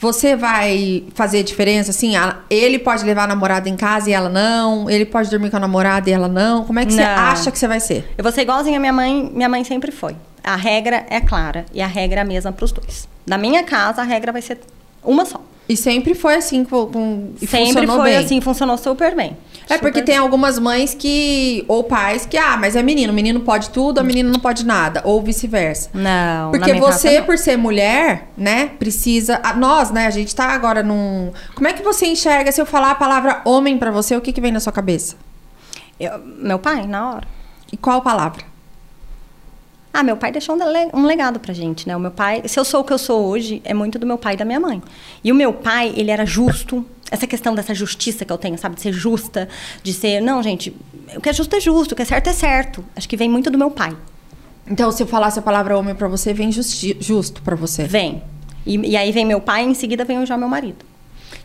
[0.00, 2.12] Você vai fazer diferença assim?
[2.48, 4.88] Ele pode levar a namorada em casa e ela não?
[4.88, 6.64] Ele pode dormir com a namorada e ela não?
[6.64, 7.08] Como é que você Não.
[7.18, 8.08] acha que você vai ser?
[8.16, 9.30] Eu vou ser igualzinha a minha mãe.
[9.34, 10.14] Minha mãe sempre foi.
[10.44, 11.66] A regra é clara.
[11.74, 13.08] E a regra é a mesma pros dois.
[13.26, 14.60] Na minha casa, a regra vai ser
[15.02, 15.40] uma só.
[15.68, 18.18] E sempre foi assim com, e sempre funcionou foi bem.
[18.24, 19.36] assim, funcionou super bem.
[19.68, 23.40] É porque tem algumas mães que ou pais que ah, mas é menino, o menino
[23.40, 25.90] pode tudo, a menina não pode nada, ou vice-versa.
[25.92, 27.26] Não, Porque casa, você, não.
[27.26, 29.38] por ser mulher, né, precisa.
[29.58, 31.30] nós, né, a gente tá agora num.
[31.54, 34.32] Como é que você enxerga se eu falar a palavra homem pra você, o que,
[34.32, 35.16] que vem na sua cabeça?
[36.00, 37.28] Eu- meu pai, na hora.
[37.70, 38.42] E qual palavra?
[39.98, 40.56] Ah, meu pai deixou
[40.94, 41.96] um, legado pra gente, né?
[41.96, 44.16] O meu pai, se eu sou o que eu sou hoje, é muito do meu
[44.16, 44.80] pai e da minha mãe.
[45.24, 46.86] E o meu pai, ele era justo.
[47.10, 48.76] Essa questão dessa justiça que eu tenho, sabe?
[48.76, 49.48] De ser justa,
[49.82, 50.20] de ser.
[50.20, 50.72] Não, gente,
[51.16, 52.84] o que é justo é justo, o que é certo é certo.
[52.94, 53.96] Acho que vem muito do meu pai.
[54.68, 57.82] Então, se eu falasse a palavra homem pra você, vem justi- justo pra você.
[57.82, 58.22] Vem.
[58.64, 60.84] E, e aí vem meu pai e em seguida vem já meu marido.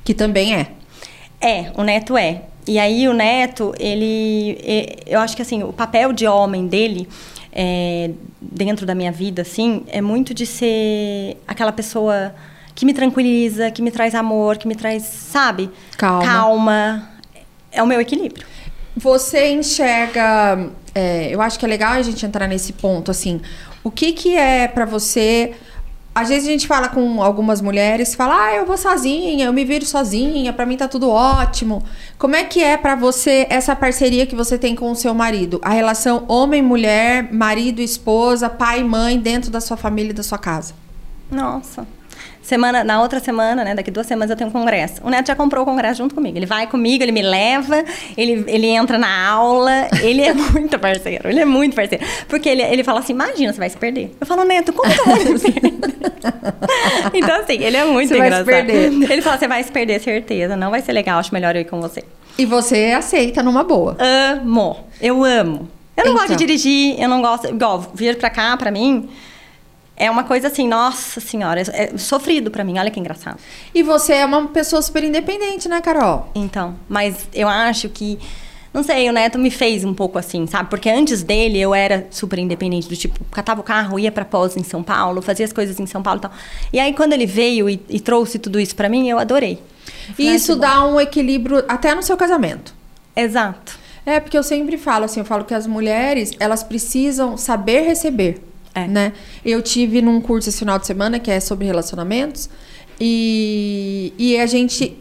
[0.03, 0.67] Que também é.
[1.41, 2.43] É, o neto é.
[2.67, 4.59] E aí o neto, ele.
[5.07, 7.09] Eu acho que assim, o papel de homem dele.
[7.53, 8.09] É,
[8.41, 12.33] dentro da minha vida, assim, é muito de ser aquela pessoa
[12.73, 15.69] que me tranquiliza, que me traz amor, que me traz, sabe?
[15.95, 16.25] Calma.
[16.25, 17.09] Calma.
[17.71, 18.45] É o meu equilíbrio.
[18.97, 20.69] Você enxerga.
[20.95, 23.39] é, eu acho que é legal a gente entrar nesse ponto, assim.
[23.83, 25.53] O que que é pra você.
[26.15, 29.65] Às vezes a gente fala com algumas mulheres, fala, ah, eu vou sozinha, eu me
[29.65, 31.83] viro sozinha, pra mim tá tudo ótimo.
[32.19, 35.59] Como é que é pra você essa parceria que você tem com o seu marido?
[35.63, 40.75] A relação homem-mulher, marido, esposa, pai mãe dentro da sua família e da sua casa?
[41.31, 41.87] Nossa.
[42.43, 43.73] Semana, na outra semana, né?
[43.73, 44.95] Daqui duas semanas eu tenho um congresso.
[45.01, 46.37] O Neto já comprou o congresso junto comigo.
[46.37, 47.83] Ele vai comigo, ele me leva,
[48.17, 49.87] ele, ele entra na aula.
[50.01, 51.29] Ele é muito parceiro.
[51.29, 52.03] Ele é muito parceiro.
[52.27, 54.13] Porque ele, ele fala assim: imagina, você vai se perder.
[54.19, 55.73] Eu falo, Neto, como que eu vou me perder?
[57.13, 58.45] então, assim, ele é muito Você vai se engraçado.
[58.67, 59.11] perder.
[59.11, 60.55] Ele fala: você vai se perder, certeza.
[60.57, 62.03] Não vai ser legal, acho melhor eu ir com você.
[62.37, 63.95] E você aceita numa boa.
[63.99, 64.77] Amo.
[65.01, 65.69] Eu amo.
[65.95, 66.45] Eu não gosto de Então.
[66.47, 67.47] dirigir, eu não gosto.
[67.47, 69.07] Igual, vir pra cá, pra mim.
[69.95, 73.37] É uma coisa assim, nossa senhora, é é sofrido pra mim, olha que engraçado.
[73.73, 76.29] E você é uma pessoa super independente, né, Carol?
[76.33, 78.17] Então, mas eu acho que.
[78.73, 80.67] Não sei, o Neto me fez um pouco assim, sabe?
[80.67, 84.57] Porque antes dele eu era super independente, do tipo, catava o carro, ia pra pós
[84.57, 86.31] em São Paulo, fazia as coisas em São Paulo e tal.
[86.73, 89.61] E aí, quando ele veio e, e trouxe tudo isso pra mim, eu adorei.
[90.17, 92.73] E "Ai, isso que bom." dá um equilíbrio até no seu casamento.
[93.15, 93.77] Exato.
[94.07, 98.41] É, porque eu sempre falo assim, eu falo que as mulheres, elas precisam saber receber,
[98.75, 98.87] É.
[98.87, 99.13] né?
[99.45, 102.49] Eu tive num curso esse final de semana que é sobre relacionamentos
[102.99, 104.97] e, e a gente...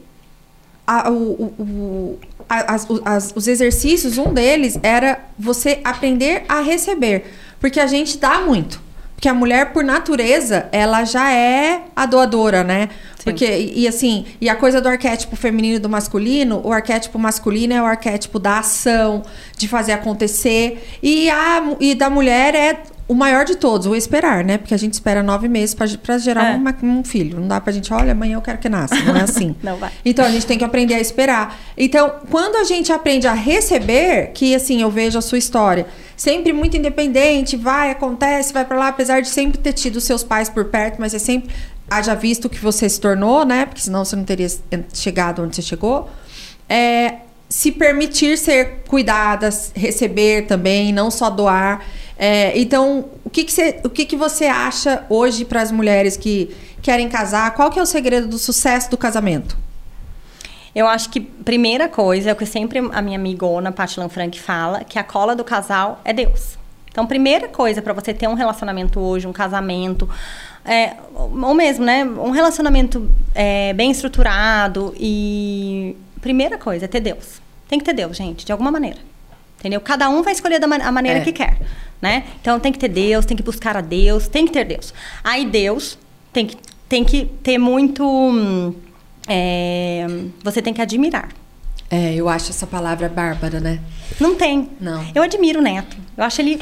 [0.87, 1.15] a- o,
[1.59, 7.25] o- a- as- as- os exercícios, um deles era você aprender a receber.
[7.61, 8.81] Porque a gente dá muito.
[9.15, 12.89] Porque a mulher, por natureza, ela já é a doadora, né?
[13.17, 13.23] Sim.
[13.25, 17.19] Porque, e, e assim, e a coisa do arquétipo feminino e do masculino, o arquétipo
[17.21, 19.23] masculino é o arquétipo da ação,
[19.57, 20.85] de fazer acontecer.
[21.01, 24.57] E, a, e da mulher é o maior de todos, o esperar, né?
[24.59, 26.57] Porque a gente espera nove meses pra, pra gerar É.
[26.57, 27.39] uma- um filho.
[27.41, 28.95] Não dá pra gente, olha, amanhã eu quero que nasça.
[29.03, 29.55] Não é assim.
[29.63, 29.91] Não vai.
[30.05, 31.59] Então a gente tem que aprender a esperar.
[31.77, 35.87] Então, quando a gente aprende a receber, que assim eu vejo a sua história,
[36.17, 40.49] sempre muito independente, vai, acontece, vai pra lá, apesar de sempre ter tido seus pais
[40.49, 41.53] por perto, mas é sempre
[41.91, 43.67] haja visto o que você se tornou, né?
[43.67, 44.47] Porque senão você não teria
[44.95, 46.09] chegado onde você chegou.
[46.69, 47.17] É,
[47.49, 51.83] se permitir ser cuidada, receber também, não só doar.
[52.25, 56.17] É, então, o que, que, você, o que, que você acha hoje para as mulheres
[56.17, 57.53] que querem casar?
[57.53, 59.59] Qual que é o segredo do sucesso do casamento?
[60.73, 64.85] Eu acho que primeira coisa é o que sempre a minha amigona Paty Lanfranc fala,
[64.85, 66.57] que a cola do casal é Deus.
[66.93, 70.09] Então, primeira coisa para você ter um relacionamento hoje, um casamento,
[70.65, 77.43] é, ou mesmo, né, um relacionamento é, bem estruturado e primeira coisa é ter Deus.
[77.67, 79.12] Tem que ter Deus, gente, de alguma maneira.
[79.63, 79.81] Entendeu?
[79.81, 81.23] Cada um vai escolher da man a maneira É.
[81.23, 81.57] que quer,
[82.01, 82.25] né?
[82.41, 84.93] Então tem que ter Deus, tem que buscar a Deus, tem que ter Deus.
[85.23, 85.97] Aí Deus
[86.33, 86.57] tem que,
[86.89, 88.75] tem que ter muito.
[89.29, 90.05] é,
[90.43, 91.29] você tem que admirar.
[91.89, 93.79] É, eu acho essa palavra bárbara, né?
[94.19, 94.69] Não tem.
[94.81, 95.07] Não.
[95.15, 95.97] Eu admiro o Neto.
[96.17, 96.61] Eu acho ele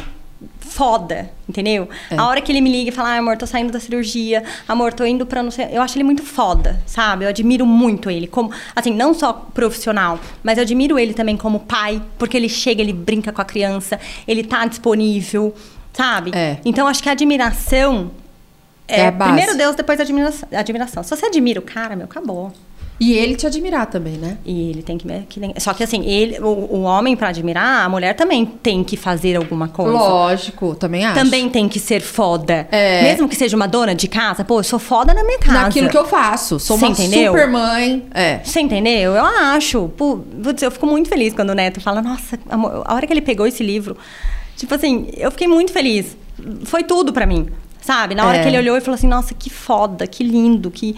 [0.60, 1.88] foda, entendeu?
[2.10, 2.16] É.
[2.16, 4.92] A hora que ele me liga e fala, ah, amor, tô saindo da cirurgia, amor,
[4.92, 5.68] tô indo pra não sei.
[5.72, 7.24] Eu acho ele muito foda, sabe?
[7.24, 8.26] Eu admiro muito ele.
[8.26, 12.80] Como, assim, não só profissional, mas eu admiro ele também como pai, porque ele chega,
[12.80, 15.54] ele brinca com a criança, ele tá disponível,
[15.92, 16.30] sabe?
[16.34, 16.58] É.
[16.64, 18.10] Então acho que a admiração
[18.88, 19.32] É é, a base.
[19.32, 21.02] primeiro Deus, depois a admiração, admiração.
[21.02, 22.52] Se você admira o cara, meu, acabou.
[23.00, 24.36] E ele te admirar também, né?
[24.44, 27.88] E ele tem que, que Só que assim, ele, o, o homem pra admirar, a
[27.88, 29.90] mulher também tem que fazer alguma coisa.
[29.92, 31.14] Lógico, também acho.
[31.14, 32.68] Também tem que ser foda.
[32.70, 33.02] É.
[33.04, 35.60] Mesmo que seja uma dona de casa, pô, eu sou foda na minha casa.
[35.62, 36.60] Naquilo que eu faço.
[36.60, 37.32] Sou Você uma entendeu?
[37.32, 38.04] super mãe.
[38.12, 38.40] É.
[38.44, 39.14] Você entendeu?
[39.14, 39.88] Eu acho.
[39.96, 43.06] Pô, vou dizer, eu fico muito feliz quando o Neto fala, nossa, amor, a hora
[43.06, 43.96] que ele pegou esse livro,
[44.58, 46.14] tipo assim, eu fiquei muito feliz.
[46.64, 47.48] Foi tudo pra mim.
[47.80, 48.14] Sabe?
[48.14, 48.42] Na hora É.
[48.42, 50.94] que ele olhou e falou assim, nossa, que foda, que lindo, que.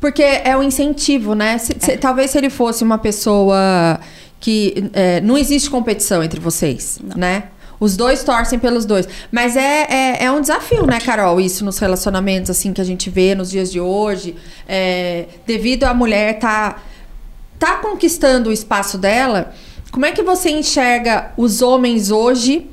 [0.00, 1.58] Porque é o incentivo, né?
[1.58, 3.98] Se- se- talvez se ele fosse uma pessoa
[4.38, 7.44] que é, não existe competição entre vocês, né?
[7.78, 9.06] Os dois torcem pelos dois.
[9.30, 11.40] Mas é, é, é um desafio, né, Carol?
[11.40, 14.34] Isso nos relacionamentos, assim, que a gente vê nos dias de hoje.
[14.66, 16.76] É, devido a mulher tá,
[17.58, 19.52] tá conquistando o espaço dela,
[19.90, 22.66] como é que você enxerga os homens hoje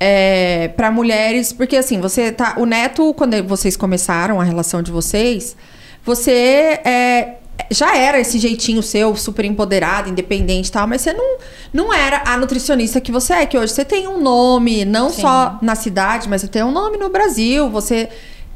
[0.00, 1.52] é, para mulheres?
[1.52, 2.54] Porque, assim, você tá...
[2.58, 5.56] O Neto, quando vocês começaram a relação de vocês,
[6.04, 7.34] você é,
[7.70, 11.38] já era esse jeitinho seu, super empoderado, independente e tal, mas você não,
[11.72, 15.22] não era a nutricionista que você é, que hoje você tem um nome, não Sim.
[15.22, 18.08] só na cidade, mas você tem um nome no Brasil, você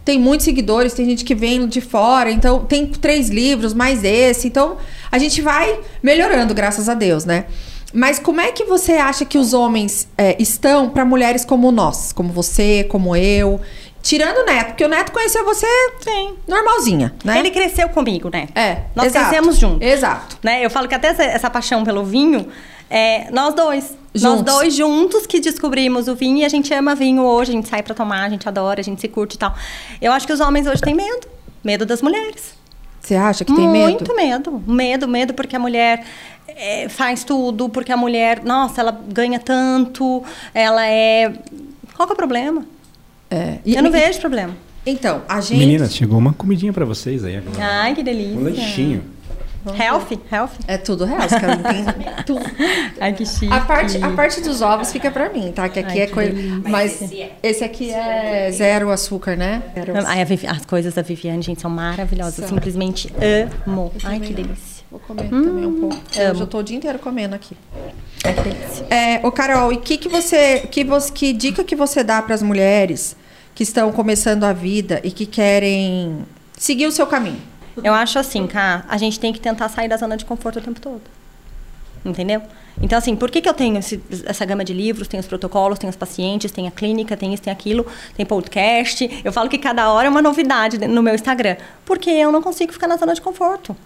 [0.04, 4.48] tem muitos seguidores, tem gente que vem de fora, então tem três livros, mais esse,
[4.48, 4.76] então
[5.10, 7.44] a gente vai melhorando, graças a Deus, né?
[7.92, 12.10] Mas como é que você acha que os homens é, estão para mulheres como nós,
[12.10, 13.60] como você, como eu?
[14.02, 15.66] Tirando o Neto, porque o Neto conheceu você
[16.00, 16.34] Sim.
[16.48, 17.38] normalzinha, né?
[17.38, 18.48] Ele cresceu comigo, né?
[18.54, 19.26] É, Nós exato.
[19.28, 19.86] crescemos juntos.
[19.86, 20.36] Exato.
[20.42, 20.64] Né?
[20.64, 22.48] Eu falo que até essa, essa paixão pelo vinho,
[22.90, 23.96] é nós dois.
[24.12, 24.54] Nós Juntos.
[24.54, 27.82] dois juntos que descobrimos o vinho e a gente ama vinho hoje, a gente sai
[27.82, 29.54] pra tomar, a gente adora, a gente se curte e tal.
[30.02, 31.26] Eu acho que os homens hoje têm medo.
[31.64, 32.54] Medo das mulheres.
[33.00, 33.90] Você acha que tem medo?
[33.92, 34.62] Muito medo.
[34.66, 36.04] Medo, medo porque a mulher
[36.46, 40.22] é, faz tudo, porque a mulher, nossa, ela ganha tanto,
[40.52, 41.32] ela é.
[41.94, 42.66] Qual que é o problema?
[43.32, 43.58] É.
[43.64, 44.54] E- Eu não e- vejo problema.
[44.84, 45.58] Então, a gente.
[45.58, 47.56] Meninas, chegou uma comidinha pra vocês aí agora.
[47.64, 48.36] Ai, que delícia.
[48.36, 49.04] Um lanchinho.
[49.64, 50.58] Healthy, healthy.
[50.66, 51.84] É tudo real, os caras tem
[52.26, 52.44] tudo.
[53.00, 53.46] Ai, que chique.
[53.52, 55.68] A parte, a parte dos ovos fica pra mim, tá?
[55.68, 56.32] Que aqui Ai, é que coisa.
[56.32, 56.62] delícia.
[56.68, 57.00] Mas
[57.40, 59.62] esse aqui é zero açúcar, né?
[59.72, 62.34] Zero Ai, a Vivi- as coisas da Viviane, gente, são maravilhosas.
[62.34, 62.48] São.
[62.48, 63.08] Simplesmente
[63.64, 63.92] amo.
[64.02, 64.82] Ai, que delícia.
[64.90, 65.96] Vou comer também um pouco.
[66.10, 66.40] Hoje amo.
[66.40, 67.56] eu tô o dia inteiro comendo aqui.
[68.24, 68.86] Ai, que delícia.
[68.90, 72.34] É, ô Carol, e que que você, que você, que dica que você dá para
[72.34, 73.16] as mulheres
[73.54, 76.24] que estão começando a vida e que querem
[76.56, 77.40] seguir o seu caminho?
[77.82, 80.62] Eu acho assim, cá, a gente tem que tentar sair da zona de conforto o
[80.62, 81.00] tempo todo.
[82.04, 82.42] Entendeu?
[82.80, 85.06] Então, assim, por que, que eu tenho esse- essa gama de livros?
[85.06, 87.86] Tem os protocolos, tem os pacientes, tem a clínica, tem isso, tem aquilo,
[88.16, 89.20] tem podcast.
[89.24, 91.56] Eu falo que cada hora é uma novidade no meu Instagram.
[91.84, 93.76] Porque eu não consigo ficar na zona de conforto.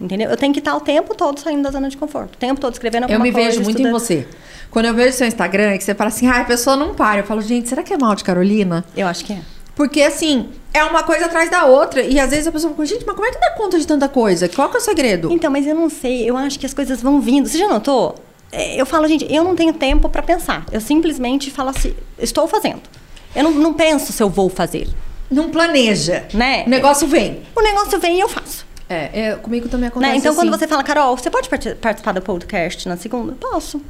[0.00, 0.30] Entendeu?
[0.30, 2.34] Eu tenho que estar o tempo todo saindo da zona de conforto.
[2.34, 3.48] O tempo todo escrevendo alguma Eu me coisa.
[3.48, 3.92] vejo muito em estudando.
[4.00, 4.26] você.
[4.70, 7.20] Quando eu vejo seu Instagram, é que você fala assim, ah, a pessoa não para.
[7.20, 8.84] Eu falo, gente, será que é mal de Carolina?
[8.96, 9.40] Eu acho que é.
[9.74, 12.02] Porque, assim, é uma coisa atrás da outra.
[12.02, 14.08] E às vezes a pessoa fala, gente, mas como é que dá conta de tanta
[14.08, 14.48] coisa?
[14.48, 15.30] Qual que é o segredo?
[15.32, 17.48] Então, mas eu não sei, eu acho que as coisas vão vindo.
[17.48, 18.14] Você já notou?
[18.52, 20.64] É, Eu falo, gente, eu não tenho tempo para pensar.
[20.72, 22.80] Eu simplesmente falo assim, estou fazendo.
[23.34, 24.88] Eu não, não penso se eu vou fazer,
[25.30, 26.24] Não planeja.
[26.32, 26.64] né?
[26.66, 27.42] O negócio vem.
[27.54, 28.64] O negócio vem e eu faço.
[28.88, 30.18] É, é, comigo também acontece Né?
[30.18, 30.40] Então, assim.
[30.40, 33.32] quando você fala, Carol, você pode parti- participar do podcast na segunda?
[33.32, 33.82] Posso.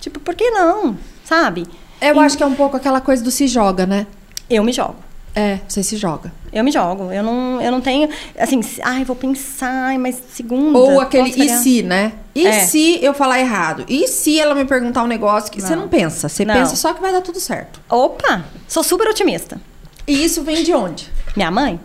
[0.00, 0.96] Tipo, por que não?
[1.24, 1.66] Sabe?
[2.00, 4.06] Eu acho que é um pouco aquela coisa do se joga, né?
[4.50, 4.96] Eu me jogo.
[5.34, 6.32] É, você se joga.
[6.52, 7.12] Eu me jogo.
[7.12, 8.08] Eu não, eu não tenho,
[8.38, 10.78] assim, ai, vou pensar, mas segunda.
[10.78, 12.12] Ou aquele e variar?" se, né?
[12.34, 12.60] E É.
[12.60, 13.84] se eu falar errado?
[13.88, 15.82] E se ela me perguntar um negócio que você Não.
[15.82, 16.28] não pensa?
[16.28, 16.54] Você Não.
[16.54, 17.80] pensa só que vai dar tudo certo.
[17.88, 18.44] Opa!
[18.66, 19.60] Sou super otimista.
[20.06, 21.10] E isso vem de onde?
[21.36, 21.78] Minha mãe?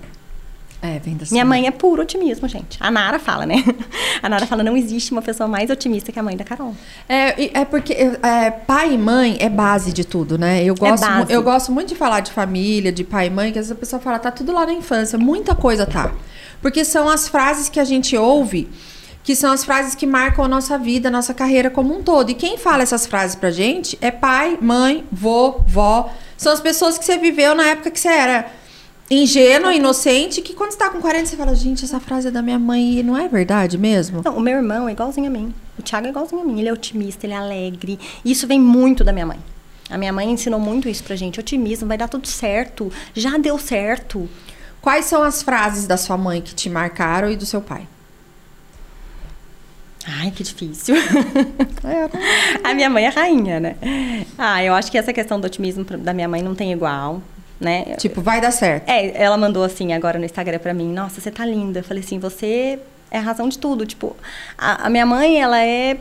[0.82, 2.78] É, vem da sua Minha mãe é puro otimismo, gente.
[2.80, 3.64] A Nara fala, né?
[4.24, 6.76] A Nara fala, não existe uma pessoa mais otimista que a mãe da Carol.
[7.08, 10.64] É, é porque é, pai e mãe é base de tudo, né?
[10.64, 11.32] Eu gosto, mu- base.
[11.34, 13.80] eu gosto muito de falar de família, de pai e mãe, que às vezes a
[13.80, 15.20] pessoa fala, tá tudo lá na infância.
[15.20, 16.12] Muita coisa tá.
[16.62, 18.68] Porque são as frases que a gente ouve,
[19.24, 22.32] que são as frases que marcam a nossa vida, a nossa carreira como um todo.
[22.32, 26.12] E quem fala essas frases pra gente é pai, mãe, vô, vó.
[26.36, 28.48] São as pessoas que você viveu na época que você era
[29.16, 32.42] ingênua, inocente, que quando você tá com 40, você fala, gente, essa frase é da
[32.42, 34.22] minha mãe e não é verdade mesmo?
[34.24, 35.54] Não, o meu irmão é igualzinho a mim.
[35.78, 36.60] O Thiago é igualzinho a mim.
[36.60, 38.00] Ele é otimista, ele é alegre.
[38.24, 39.40] Isso vem muito da minha mãe.
[39.90, 41.40] A minha mãe ensinou muito isso pra gente.
[41.40, 42.92] Otimismo, vai dar tudo certo.
[43.14, 44.30] Já deu certo.
[44.82, 47.88] Quais são as frases da sua mãe que te marcaram e do seu pai?
[50.08, 50.96] Ai, que difícil.
[52.64, 53.76] a minha mãe é rainha, né?
[54.38, 57.22] Ah, eu acho que essa questão do otimismo da minha mãe não tem igual,
[57.62, 57.96] né?
[57.98, 58.90] Tipo, vai dar certo.
[58.90, 61.80] É, ela mandou assim agora no Instagram pra mim, nossa, você tá linda.
[61.80, 62.80] Eu falei assim, você
[63.12, 63.86] é a razão de tudo.
[63.86, 64.18] Tipo,
[64.58, 65.98] a, a minha mãe, ela é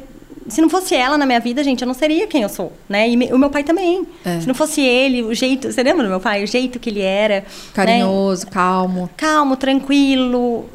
[0.48, 3.08] se não fosse ela na minha vida, gente, eu não seria quem eu sou, né?
[3.08, 4.06] E me, o meu pai também.
[4.24, 4.40] É.
[4.40, 5.70] Se não fosse ele, o jeito.
[5.70, 6.42] Você lembra do meu pai?
[6.42, 7.44] O jeito que ele era.
[7.74, 8.52] Carinhoso, né?
[8.52, 9.10] calmo.
[9.16, 10.68] Calmo, tranquilo.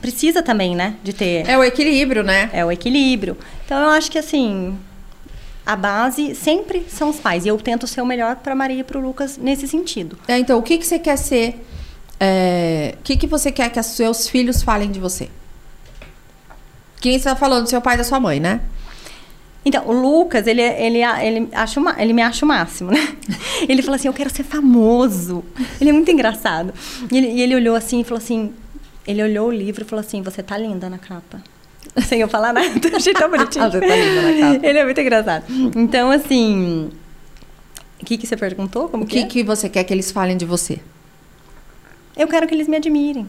[0.00, 0.94] Precisa também, né?
[1.04, 1.48] De ter.
[1.48, 2.50] É o equilíbrio, né?
[2.52, 3.36] É o equilíbrio.
[3.64, 4.76] Então eu acho que assim.
[5.68, 7.44] A base sempre são os pais.
[7.44, 10.18] E eu tento ser o melhor para Maria e para o Lucas nesse sentido.
[10.26, 11.62] É, então, o que, que você quer ser?
[12.18, 15.28] é, O que, que você quer que os seus filhos falem de você?
[17.02, 17.66] Quem está falando?
[17.66, 18.62] Seu pai e da sua mãe, né?
[19.62, 23.16] Então, o Lucas, ele, ele, ele, acha uma, ele me acha o máximo, né?
[23.68, 25.44] Ele falou assim, eu quero ser famoso.
[25.78, 26.72] Ele é muito engraçado.
[27.12, 28.54] E ele, e ele olhou assim e falou assim...
[29.06, 31.42] Ele olhou o livro e falou assim, você tá linda na capa.
[32.06, 32.68] Sem eu falar nada.
[32.94, 33.70] Achei tão bonitinho.
[33.70, 34.66] Você tá linda na capa.
[34.66, 35.44] Ele é muito engraçado.
[35.76, 36.90] Então, assim...
[38.00, 38.88] O que, que você perguntou?
[38.88, 39.26] Como O que, é?
[39.26, 40.78] que você quer que eles falem de você?
[42.16, 43.28] Eu quero que eles me admirem.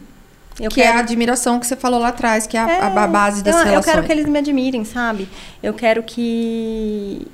[0.60, 0.98] Eu que é quero...
[0.98, 3.64] a admiração que você falou lá atrás, que é a, É, a base das eu,
[3.64, 3.86] relações.
[3.86, 5.28] Eu quero que eles me admirem, sabe?
[5.62, 7.26] Eu quero que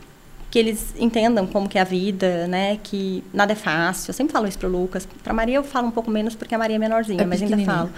[0.48, 2.78] que eles entendam como que é a vida, né?
[2.82, 4.10] Que nada é fácil.
[4.10, 5.06] Eu sempre falo isso pro Lucas.
[5.22, 7.58] Pra Maria eu falo um pouco menos porque a Maria é menorzinha, É mas ainda
[7.58, 7.90] falo.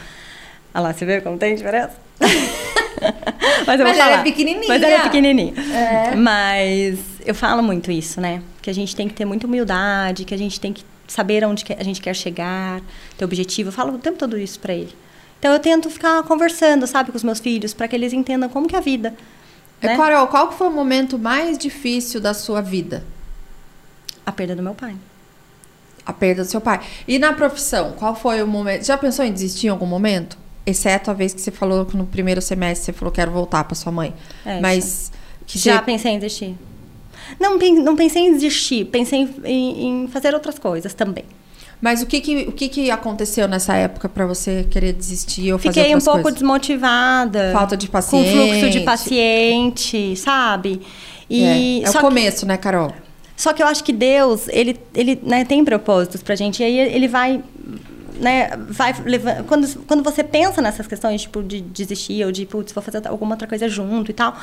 [0.75, 1.93] Olha lá, você vê como tem diferença?
[3.67, 4.23] mas eu vou Mas ela é falar.
[4.25, 4.69] pequenininha.
[4.69, 5.55] Mas ela é pequenininha.
[5.57, 6.15] É.
[6.15, 8.43] Mas eu falo muito isso, né?
[8.63, 11.65] Que a gente tem que ter muita humildade, que a gente tem que saber onde
[11.79, 12.81] a gente quer chegar,
[13.17, 13.69] ter objetivo.
[13.69, 14.95] Eu falo o tempo todo isso pra ele.
[15.39, 18.67] Então eu tento ficar conversando, sabe, com os meus filhos, para que eles entendam como
[18.67, 19.15] que é a vida.
[19.81, 19.97] É, né?
[19.97, 23.05] Carol, qual foi o momento mais difícil da sua vida?
[24.27, 24.97] A perda do meu pai.
[26.05, 26.81] A perda do seu pai.
[27.07, 28.85] E na profissão, qual foi o momento?
[28.85, 30.37] Já pensou em desistir em algum momento?
[30.69, 33.75] Exceto a vez que você falou que no primeiro semestre você falou quero voltar para
[33.75, 34.13] sua mãe.
[34.45, 35.11] É, Mas
[35.47, 36.55] que Já você- pensei em desistir.
[37.41, 41.25] Não, não pensei em desistir, pensei em, em- fazer outras coisas também.
[41.81, 45.59] Mas o que que, o que que aconteceu nessa época para você querer desistir ou
[45.59, 46.41] fazer Fiquei um outras pouco coisas?
[46.41, 47.51] desmotivada.
[47.53, 48.31] Falta de Com paciente.
[48.31, 50.81] fluxo de paciente, sabe?
[51.31, 52.93] E é é o só que- começo, né, Carol?
[53.37, 56.61] Só que eu acho que Deus, ele, ele né, tem propósitos pra gente.
[56.61, 57.41] E aí ele vai,
[58.19, 59.45] né, vai levando...
[59.45, 63.35] Quando, quando você pensa nessas questões, tipo, de desistir ou de, putz, vou fazer alguma
[63.35, 64.37] outra coisa junto e tal,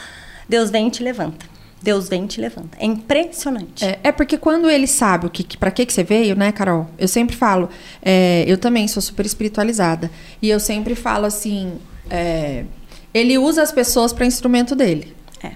[0.47, 1.45] Deus vem e te levanta.
[1.81, 2.77] Deus vem e te levanta.
[2.79, 3.85] É impressionante.
[3.85, 6.51] É, é porque quando ele sabe o que, que para que que você veio, né,
[6.51, 6.89] Carol?
[6.97, 7.69] Eu sempre falo,
[8.01, 10.09] é, eu também sou super espiritualizada
[10.41, 11.73] e eu sempre falo assim,
[12.09, 12.65] é,
[13.13, 15.15] ele usa as pessoas para instrumento dele.
[15.43, 15.51] É.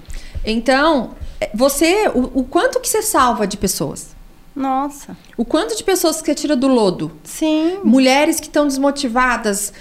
[0.46, 4.16] Então, é, você, o, o quanto que você salva de pessoas?
[4.56, 5.16] Nossa.
[5.38, 7.12] O quanto de pessoas que você tira do lodo?
[7.24, 7.80] Sim.
[7.84, 9.72] Mulheres que estão desmotivadas,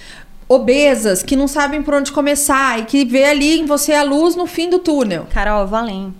[0.47, 4.35] obesas, que não sabem por onde começar e que vê ali em você a luz
[4.35, 5.27] no fim do túnel.
[5.31, 6.13] Carol, eu vou além.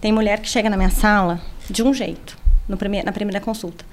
[0.00, 2.36] Tem mulher que chega na minha sala de um jeito,
[2.68, 3.84] no prime- na primeira consulta.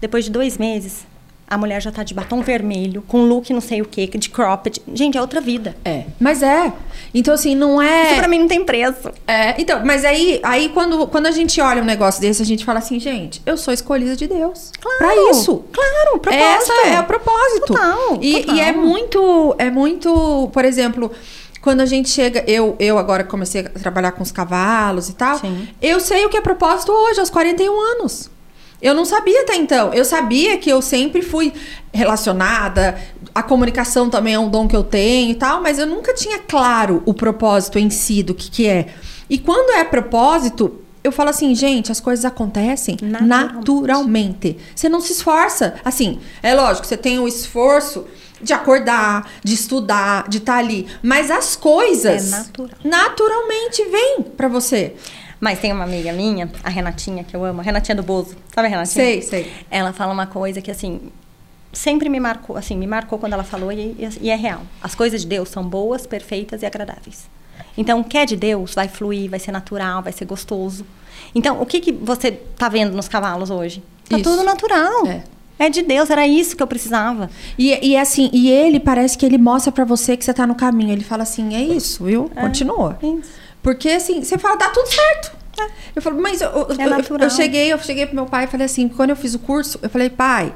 [0.00, 1.06] Depois de dois meses,
[1.48, 4.80] a mulher já tá de batom vermelho, com look não sei o quê, de cropped.
[4.92, 5.76] Gente, é outra vida.
[5.84, 6.72] É, mas é.
[7.12, 9.10] Então assim, não é Isso pra mim não tem preço.
[9.26, 12.64] É, então, mas aí, aí quando, quando a gente olha um negócio desse, a gente
[12.64, 14.72] fala assim, gente, eu sou escolhida de Deus.
[14.80, 15.64] Claro, Pra isso.
[15.72, 16.72] claro, propósito.
[16.72, 17.66] Essa é o propósito.
[17.66, 18.54] Total, e, total.
[18.56, 21.10] e é muito, é muito, por exemplo,
[21.60, 25.38] quando a gente chega, eu, eu agora comecei a trabalhar com os cavalos e tal,
[25.38, 25.68] Sim.
[25.80, 28.30] eu sei o que é propósito hoje, aos 41 anos.
[28.84, 29.94] Eu não sabia até então.
[29.94, 31.52] Eu sabia que eu sempre fui
[31.92, 32.98] relacionada,
[33.34, 36.38] a comunicação também é um dom que eu tenho e tal, mas eu nunca tinha
[36.38, 38.88] claro o propósito em si do que, que é.
[39.28, 43.58] E quando é propósito, eu falo assim, gente, as coisas acontecem Naturalmente.
[43.58, 44.56] naturalmente.
[44.74, 45.74] Você não se esforça.
[45.84, 48.04] Assim, é lógico, você tem o esforço
[48.42, 50.86] de acordar, de estudar, de estar ali.
[51.02, 52.78] Mas as coisas É natural.
[52.84, 54.94] naturalmente vêm pra você.
[55.44, 58.34] Mas tem uma amiga minha, a Renatinha, que eu amo, a Renatinha do Bozo.
[58.54, 59.04] Sabe a Renatinha?
[59.04, 59.52] Sei, sei.
[59.70, 61.12] Ela fala uma coisa que, assim,
[61.70, 64.62] sempre me marcou, assim, me marcou quando ela falou e, e é real.
[64.80, 67.28] As coisas de Deus são boas, perfeitas e agradáveis.
[67.76, 70.86] Então, o que é de Deus vai fluir, vai ser natural, vai ser gostoso.
[71.34, 73.82] Então, o que, que você tá vendo nos cavalos hoje?
[74.08, 74.24] Tá Isso.
[74.24, 75.06] tudo natural.
[75.06, 75.24] É.
[75.58, 77.30] É de Deus, era isso que eu precisava.
[77.58, 80.54] E, e assim, e ele parece que ele mostra pra você que você tá no
[80.54, 80.92] caminho.
[80.92, 82.30] Ele fala assim, é isso, viu?
[82.34, 82.98] Continua.
[83.02, 83.43] Isso.
[83.64, 85.32] Porque assim, você fala, dá tudo certo.
[85.96, 86.90] Eu falo, mas eu, eu, É eu-
[87.24, 89.78] eu cheguei, eu cheguei pro meu pai e falei assim, quando eu fiz o curso,
[89.82, 90.52] eu falei, pai,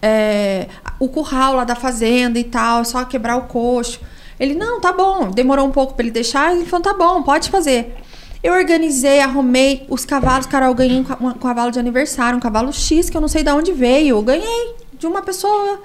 [0.00, 0.66] é,
[0.98, 4.00] o curral lá da fazenda e tal, é só quebrar o coxo.
[4.38, 5.30] Ele, não, tá bom.
[5.30, 6.54] Demorou um pouco pra ele deixar.
[6.54, 7.94] Ele falou, tá bom, pode fazer.
[8.42, 10.46] Eu organizei, arrumei os cavalos.
[10.46, 13.28] Cara, eu ganhei um, ca- um cavalo de aniversário, um cavalo X, que eu não
[13.28, 14.16] sei de onde veio.
[14.18, 15.80] Eu ganhei de uma pessoa.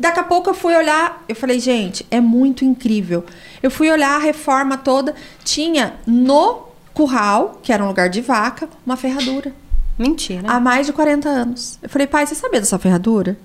[0.00, 3.22] Daqui a pouco eu fui olhar, eu falei, gente, é muito incrível.
[3.62, 8.66] Eu fui olhar a reforma toda, tinha no curral, que era um lugar de vaca,
[8.86, 9.52] uma ferradura.
[9.98, 10.50] Mentira.
[10.50, 11.78] Há mais de 40 anos.
[11.82, 13.36] Eu falei, pai, você sabia dessa ferradura?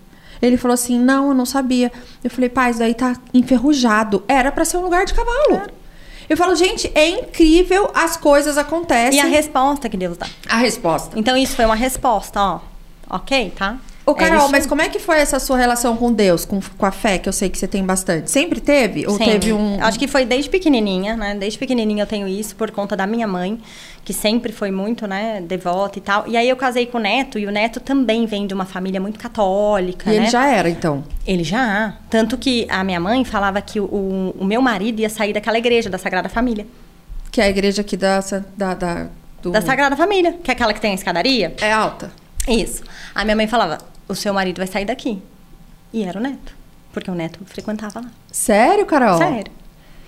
[0.41, 1.91] Ele falou assim, não, eu não sabia.
[2.23, 4.23] Eu falei, pai, isso daí tá enferrujado.
[4.25, 5.61] Era pra ser um lugar de cavalo.
[6.29, 9.19] Eu falo, gente, é incrível as coisas acontecem.
[9.19, 10.27] E a resposta que Deus dá.
[10.47, 11.19] A resposta.
[11.19, 12.59] Então isso foi uma resposta, ó.
[13.09, 13.77] Ok, tá?
[14.05, 16.59] Ô, É Carol, isso mas como é que foi essa sua relação com Deus, com,
[16.77, 18.29] com a fé, que eu sei que você tem bastante?
[18.29, 19.07] Sempre teve?
[19.07, 19.25] Ou Sim.
[19.25, 19.83] teve um.
[19.83, 21.33] Acho que foi desde pequenininha, né?
[21.33, 23.59] Desde pequenininha eu tenho isso por conta da minha mãe,
[24.03, 26.27] que sempre foi muito, né, devota e tal.
[26.27, 29.01] E aí eu casei com o neto e o neto também vem de uma família
[29.01, 30.23] muito católica, E né?
[30.23, 31.03] ele já era, então.
[31.25, 31.95] Ele já.
[32.07, 35.89] Tanto que a minha mãe falava que o, o meu marido ia sair daquela igreja
[35.89, 36.67] da Sagrada Família.
[37.31, 38.19] Que é a igreja aqui da.
[38.55, 39.07] da, da
[39.41, 39.49] do...
[39.51, 41.55] Da Sagrada Família, que é aquela que tem a escadaria.
[41.59, 42.11] É alta.
[42.47, 42.83] Isso.
[43.15, 45.21] A minha mãe falava: o seu marido vai sair daqui.
[45.93, 46.55] E era o neto.
[46.91, 48.11] Porque o neto frequentava lá.
[48.31, 49.17] Sério, Carol?
[49.17, 49.51] Sério.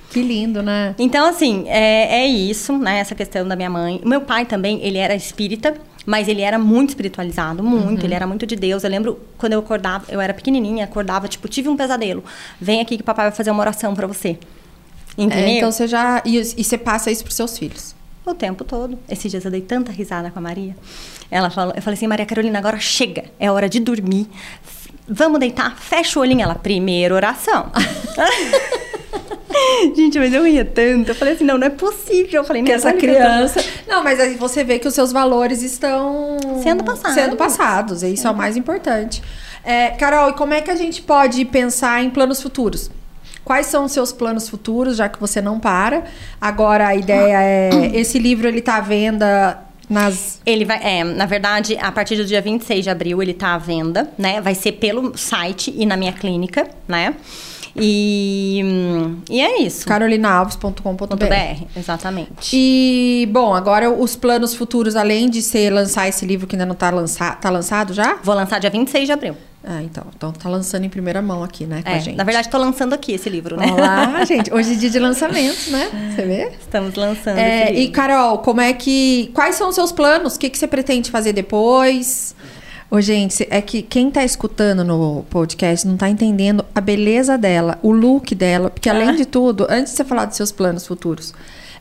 [0.10, 0.96] Que lindo, né?
[0.98, 3.00] Então, assim, é, é isso, né?
[3.00, 4.02] Essa questão da minha mãe.
[4.06, 5.76] Meu pai também, ele era espírita,
[6.06, 8.06] mas ele era muito espiritualizado, muito.
[8.06, 8.86] Ele era muito de Deus.
[8.86, 12.24] Eu lembro quando eu acordava, eu era pequenininha, acordava, tipo, tive um pesadelo.
[12.60, 14.40] Vem aqui que papai vai fazer uma oração pra você.
[15.18, 15.46] Entendeu?
[15.46, 16.22] É, então você já.
[16.24, 17.97] E, e você passa isso pros seus filhos.
[18.28, 19.00] O tempo todo.
[19.10, 20.76] Esses dias eu dei tanta risada com a Maria.
[21.32, 24.28] Ela falou, eu falei assim, Maria Carolina, agora chega, é hora de dormir.
[25.08, 26.42] Vamos deitar, fecha o olhinho.
[26.42, 27.72] Ela, primeira oração.
[29.96, 31.12] Gente, mas eu ria tanto.
[31.12, 32.42] Eu falei assim, não, não é possível.
[32.42, 33.64] Eu falei, Que não, essa criança.
[33.88, 37.16] Não, mas aí você vê que os seus valores estão Sendo passados.
[37.16, 38.04] Sendo passados.
[38.04, 39.24] E isso é o mais importante.
[39.64, 42.92] É, Carol, e como é que a gente pode pensar em planos futuros?
[43.48, 46.04] Quais são os seus planos futuros, já que você não para?
[46.40, 47.70] Agora a ideia é.
[47.96, 49.58] Esse livro ele tá à venda
[49.90, 50.42] nas.
[50.46, 53.58] Ele vai, é, na verdade, a partir do dia 26 de abril ele tá à
[53.58, 54.42] venda, né?
[54.42, 57.16] Vai ser pelo site e na minha clínica, né?
[57.80, 58.62] E,
[59.30, 59.86] e é isso.
[59.86, 61.16] carolinaalves.com.br.
[61.16, 62.50] .br, exatamente.
[62.54, 66.76] E, bom, agora os planos futuros, além de ser lançar esse livro que ainda não
[66.76, 68.18] tá, lança tá lançado já?
[68.24, 69.36] Vou lançar dia 26 de abril.
[69.70, 70.06] Ah, então.
[70.16, 72.16] Então tá lançando em primeira mão aqui, né, com a É, gente.
[72.16, 73.66] na verdade, tô lançando aqui esse livro, né?
[73.74, 74.54] Olá, gente.
[74.54, 76.14] Hoje é dia de lançamento, né?
[76.16, 76.52] Você vê?
[76.58, 77.90] Estamos lançando É, e.
[77.90, 79.30] Carol, como é que.
[79.34, 80.36] Quais são os seus planos?
[80.36, 82.34] O que, que você pretende fazer depois?
[82.90, 87.78] Ô, gente, é que quem tá escutando no podcast não tá entendendo a beleza dela,
[87.82, 88.70] o look dela.
[88.70, 91.34] Porque, além de tudo, antes de você falar dos seus planos futuros,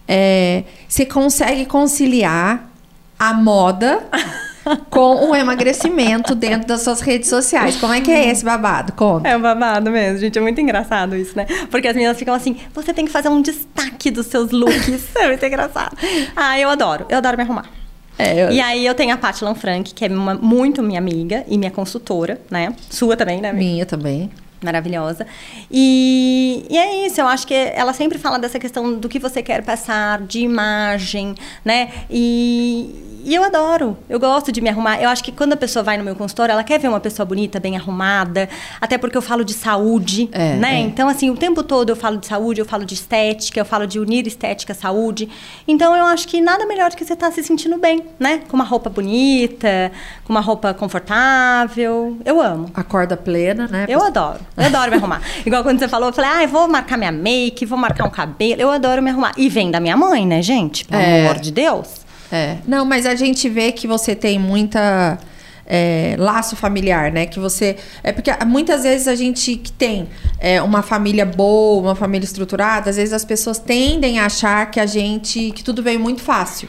[0.09, 2.69] é, você consegue conciliar
[3.17, 4.05] a moda
[4.91, 7.77] com o emagrecimento dentro das suas redes sociais.
[7.77, 8.93] Como é que é esse babado?
[8.93, 9.29] Conta.
[9.29, 10.37] É um babado mesmo, gente.
[10.37, 11.47] É muito engraçado isso, né?
[11.71, 15.07] Porque as meninas ficam assim, você tem que fazer um destaque dos seus looks.
[15.15, 15.97] é muito engraçado.
[16.35, 17.07] Ah, eu adoro.
[17.09, 17.86] Eu adoro me arrumar.
[18.19, 21.45] É, eu- E aí eu tenho a Paty Lanfranc, que é uma- muito minha amiga
[21.49, 22.75] e minha consultora, né?
[22.89, 23.51] Sua também, né?
[23.51, 23.65] amiga?
[23.65, 24.31] Minha também.
[24.63, 25.27] Maravilhosa.
[25.71, 29.43] E, e é isso, eu acho que ela sempre fala dessa questão do que você
[29.43, 31.35] quer passar, de imagem,
[31.65, 31.91] né?
[32.11, 35.01] E, e eu adoro, eu gosto de me arrumar.
[35.03, 37.27] Eu acho que quando a pessoa vai no meu consultório, ela quer ver uma pessoa
[37.27, 38.49] bonita, bem arrumada,
[38.81, 40.77] até porque eu falo de saúde, É, né?
[40.77, 40.79] é.
[40.81, 43.87] Então, assim, o tempo todo eu falo de saúde, eu falo de estética, eu falo
[43.87, 45.29] de unir estética à saúde.
[45.67, 48.43] Então, eu acho que nada melhor do que você estar se sentindo bem, né?
[48.49, 49.91] Com uma roupa bonita,
[50.25, 52.17] com uma roupa confortável.
[52.25, 52.71] Eu amo.
[52.75, 53.87] Acorda plena, né?
[53.89, 54.39] Eu adoro.
[54.57, 55.21] Eu adoro me arrumar.
[55.45, 58.11] Igual quando você falou, eu falei, ah, eu vou marcar minha make, vou marcar um
[58.11, 58.61] cabelo.
[58.63, 59.33] Eu adoro me arrumar.
[59.37, 60.85] E vem da minha mãe, né, gente?
[60.85, 61.27] Pelo É.
[61.27, 61.89] amor de Deus.
[62.33, 62.57] É.
[62.67, 65.19] Não, mas a gente vê que você tem muita
[65.67, 67.27] é, laço familiar, né?
[67.27, 67.77] Que você.
[68.03, 72.89] É porque muitas vezes a gente que tem é, uma família boa, uma família estruturada,
[72.91, 75.53] às vezes as pessoas tendem a achar que a gente.
[75.53, 76.69] que tudo veio muito fácil.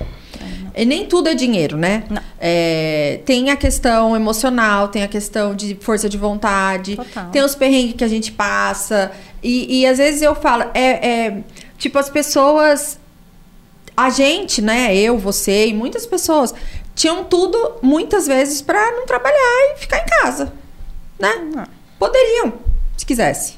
[0.78, 2.04] E nem tudo é dinheiro, né?
[2.10, 2.22] Não.
[2.40, 7.32] É, tem a questão emocional, tem a questão de força de vontade, Total.
[7.32, 9.12] tem os perrengues que a gente passa.
[9.42, 11.44] E, e às vezes eu falo, é, é,
[11.78, 13.00] tipo, as pessoas
[13.98, 16.54] a gente, né, eu, você e muitas pessoas
[16.94, 20.54] tinham tudo muitas vezes pra não trabalhar e ficar em casa,
[21.18, 21.68] né?
[21.98, 22.54] Poderiam,
[22.96, 23.56] se quisesse.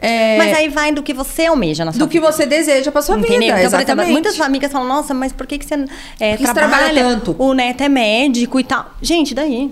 [0.00, 2.32] É, Mas aí vai do que você almeja na sua do que vida.
[2.32, 3.38] você deseja pra sua Entendeu?
[3.38, 4.12] vida, Então, por exemplo, exatamente.
[4.12, 5.74] muitas amigas falam, nossa, mas por que, que você
[6.18, 7.36] é, que você trabalha, trabalha tanto?
[7.38, 8.86] O neto é médico e tal.
[9.02, 9.70] Gente, daí.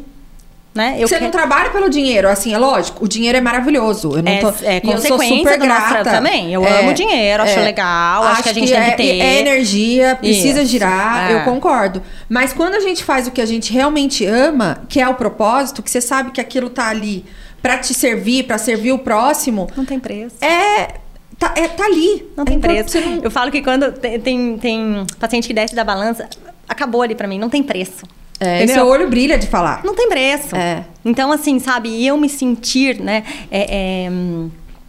[0.74, 0.99] Né?
[1.01, 4.16] Você quero- não trabalha pelo dinheiro, assim, é lógico, o dinheiro é maravilhoso.
[4.16, 6.05] Eu não É- tô, é e eu sou consequência super grata.
[6.05, 6.53] também.
[6.55, 9.18] Eu É, amo dinheiro, acho legal, acho que a gente tem que é, ter.
[9.20, 11.35] É energia, precisa Isso, girar, é.
[11.35, 12.01] eu concordo.
[12.29, 15.83] Mas quando a gente faz o que a gente realmente ama, que é o propósito,
[15.83, 17.24] que você sabe que aquilo tá ali
[17.63, 20.37] pra te servir, pra servir o próximo, Não tem preço.
[20.41, 20.95] é
[21.39, 22.27] tá, é, tá ali.
[22.37, 22.91] Não tem É importante preço.
[22.91, 26.29] você não- Eu falo que quando tem, tem, tem paciente que desce da balança,
[26.69, 28.05] acabou ali pra mim, não tem preço.
[28.41, 29.83] É, seu olho brilha de falar.
[29.85, 30.55] Não tem preço.
[30.55, 30.85] É.
[31.05, 33.25] Então, assim, sabe, e eu me sentir, né?
[33.51, 34.11] é, é,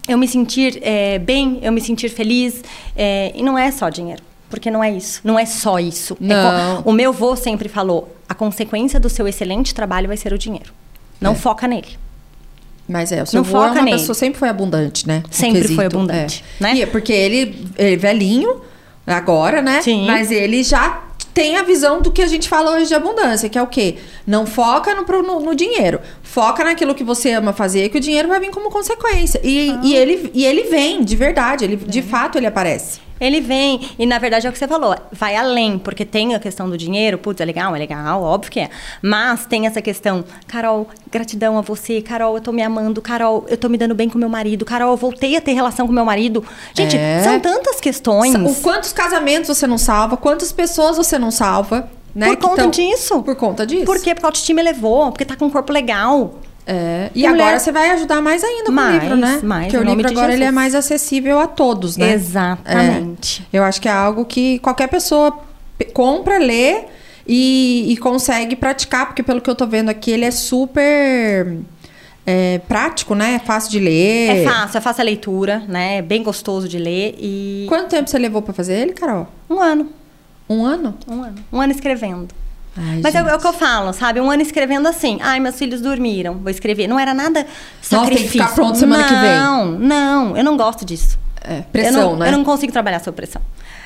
[0.07, 2.63] eu me sentir é, bem, eu me sentir feliz.
[2.95, 4.22] é, e não é só dinheiro.
[4.51, 5.22] Porque não é isso.
[5.24, 6.17] Não é só isso.
[6.20, 6.82] Não.
[6.84, 10.72] o meu vô sempre falou: a consequência do seu excelente trabalho vai ser o dinheiro.
[11.22, 11.97] Não foca nele.
[12.89, 13.97] Mas é, o seu Não avô é foca nele.
[13.97, 15.21] pessoa sempre foi abundante, né?
[15.29, 16.63] Sempre foi abundante, é.
[16.63, 16.73] né?
[16.75, 18.61] E é porque ele é velhinho
[19.05, 19.81] agora, né?
[19.81, 20.07] Sim.
[20.07, 23.57] Mas ele já tem a visão do que a gente fala hoje de abundância, que
[23.57, 23.97] é o quê?
[24.25, 25.99] Não foca no, no- no dinheiro.
[26.23, 29.39] Foca naquilo que você ama fazer, que o dinheiro vai vir como consequência.
[29.43, 29.81] E, Ah.
[29.83, 31.63] e, ele, e ele vem, de verdade.
[31.63, 32.99] Ele, De fato, ele aparece.
[33.20, 36.39] Ele vem, e na verdade é o que você falou, vai além, porque tem a
[36.39, 38.70] questão do dinheiro, putz, é legal, é legal, óbvio que é.
[39.01, 43.57] Mas tem essa questão, Carol, gratidão a você, Carol, eu tô me amando, Carol, eu
[43.57, 46.05] tô me dando bem com meu marido, Carol, eu voltei a ter relação com meu
[46.05, 46.43] marido.
[46.74, 47.22] Gente, É.
[47.24, 48.34] são tantas questões.
[48.36, 52.28] O quantos casamentos você não salva, quantas pessoas você não salva, né?
[52.28, 53.22] Por conta tão- disso.
[53.22, 53.86] Por conta disso.
[53.86, 54.13] Por quê?
[54.15, 56.36] Porque a autoestima elevou, porque tá com um corpo legal.
[56.72, 59.39] É, e agora mulher- você vai ajudar mais ainda com Mais, o livro, né?
[59.41, 62.13] mais, Porque o livro agora ele é mais acessível a todos, né?
[62.13, 63.45] Exatamente.
[63.51, 63.57] É.
[63.57, 65.36] Eu acho que é algo que qualquer pessoa
[65.78, 66.84] pe- compra, lê
[67.28, 71.57] e, e consegue praticar, porque pelo que eu tô vendo aqui, ele é super
[72.26, 73.34] é, prático, né?
[73.36, 74.30] É fácil de ler.
[74.38, 75.97] É fácil, é fácil a leitura, né?
[75.97, 77.65] É bem gostoso de ler e...
[77.67, 79.28] Quanto tempo você levou pra fazer ele, Carol?
[79.49, 79.88] Um ano,
[80.47, 80.95] Um ano?
[81.07, 81.36] um ano.
[81.51, 82.28] Um ano escrevendo.
[82.78, 84.22] Ai, Mas é, é o que eu falo, sabe?
[84.22, 85.17] Um ano escrevendo assim.
[85.22, 86.88] Ai, meus filhos dormiram, vou escrever.
[86.88, 88.32] Não era nada Nossa, tem que sacrifício.
[88.32, 89.36] ficar pronto semana que vem.
[89.38, 91.17] Não, não, eu não gosto disso.
[91.41, 92.28] É, pressão, eu não, né?
[92.28, 93.41] Eu não consigo trabalhar sob pressão.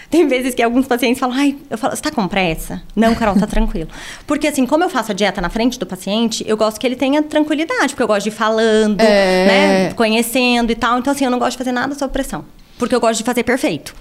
[0.10, 2.84] Tem vezes que alguns pacientes falam, ai, eu falo, você tá com pressa?
[2.96, 3.90] Não, Carol, tá tranquilo.
[4.28, 6.96] Porque assim, como eu faço a dieta na frente do paciente, eu gosto que ele
[6.96, 9.46] tenha tranquilidade, porque eu gosto de ir falando, É.
[9.88, 9.94] né?
[9.94, 11.00] Conhecendo e tal.
[11.00, 12.46] Então, assim, eu não gosto de fazer nada sob pressão.
[12.78, 13.96] Porque eu gosto de fazer perfeito.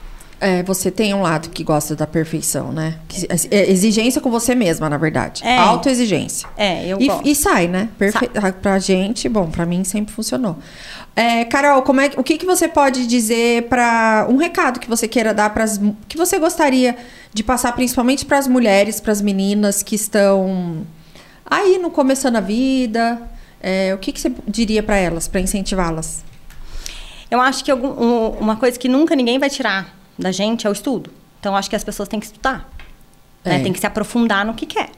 [0.44, 2.98] É, você tem um lado que gosta da perfeição, né?
[3.06, 5.40] Que- é exigência com você mesma, na verdade.
[5.46, 5.56] É.
[5.56, 6.48] Autoexigência.
[6.56, 7.28] É, eu e, gosto.
[7.28, 7.88] e sai, né?
[7.96, 8.28] Perfe...
[8.60, 10.56] Pra gente, bom, pra mim sempre funcionou.
[11.14, 15.06] É, Carol, como é, o que, que você pode dizer para um recado que você
[15.06, 15.64] queira dar para
[16.08, 16.96] que você gostaria
[17.32, 20.84] de passar principalmente para as mulheres, para as meninas que estão
[21.46, 23.22] aí no começando a vida?
[23.62, 26.24] É, o que, que você diria para elas, para incentivá-las?
[27.30, 30.70] Eu acho que algum- um- uma coisa que nunca ninguém vai tirar da gente é
[30.70, 31.10] o estudo.
[31.40, 32.70] Então, acho que as pessoas têm que estudar.
[33.44, 33.56] né?
[33.56, 33.62] É.
[33.62, 34.90] Tem que se aprofundar no que quer.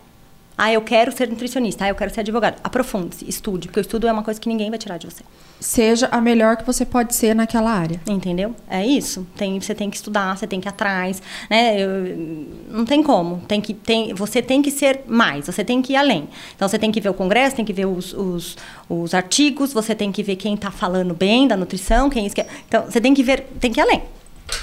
[0.57, 1.85] Ah, eu quero ser nutricionista.
[1.85, 2.61] Ah, eu quero ser advogado.
[2.63, 3.67] Aprofunde-se, estude.
[3.67, 5.25] Porque o estudo é uma coisa que ninguém vai tirar de você.
[5.59, 8.01] Seja a melhor que você pode ser naquela área.
[8.07, 8.55] Entendeu?
[8.71, 9.27] É isso.
[9.37, 11.21] Tem, você tem que estudar, você tem que ir atrás.
[11.51, 11.81] Né?
[11.81, 13.41] Eu- não tem como.
[13.49, 16.29] Tem que, tem, você tem que ser mais, você tem que ir além.
[16.55, 18.57] Então, você tem que ver o congresso, tem que ver os, os,
[18.89, 22.37] os artigos, você tem que ver quem está falando bem da nutrição, quem isso.
[22.69, 24.03] Então, você tem que ver, tem que ir além.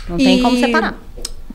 [0.08, 0.98] Não tem E como separar.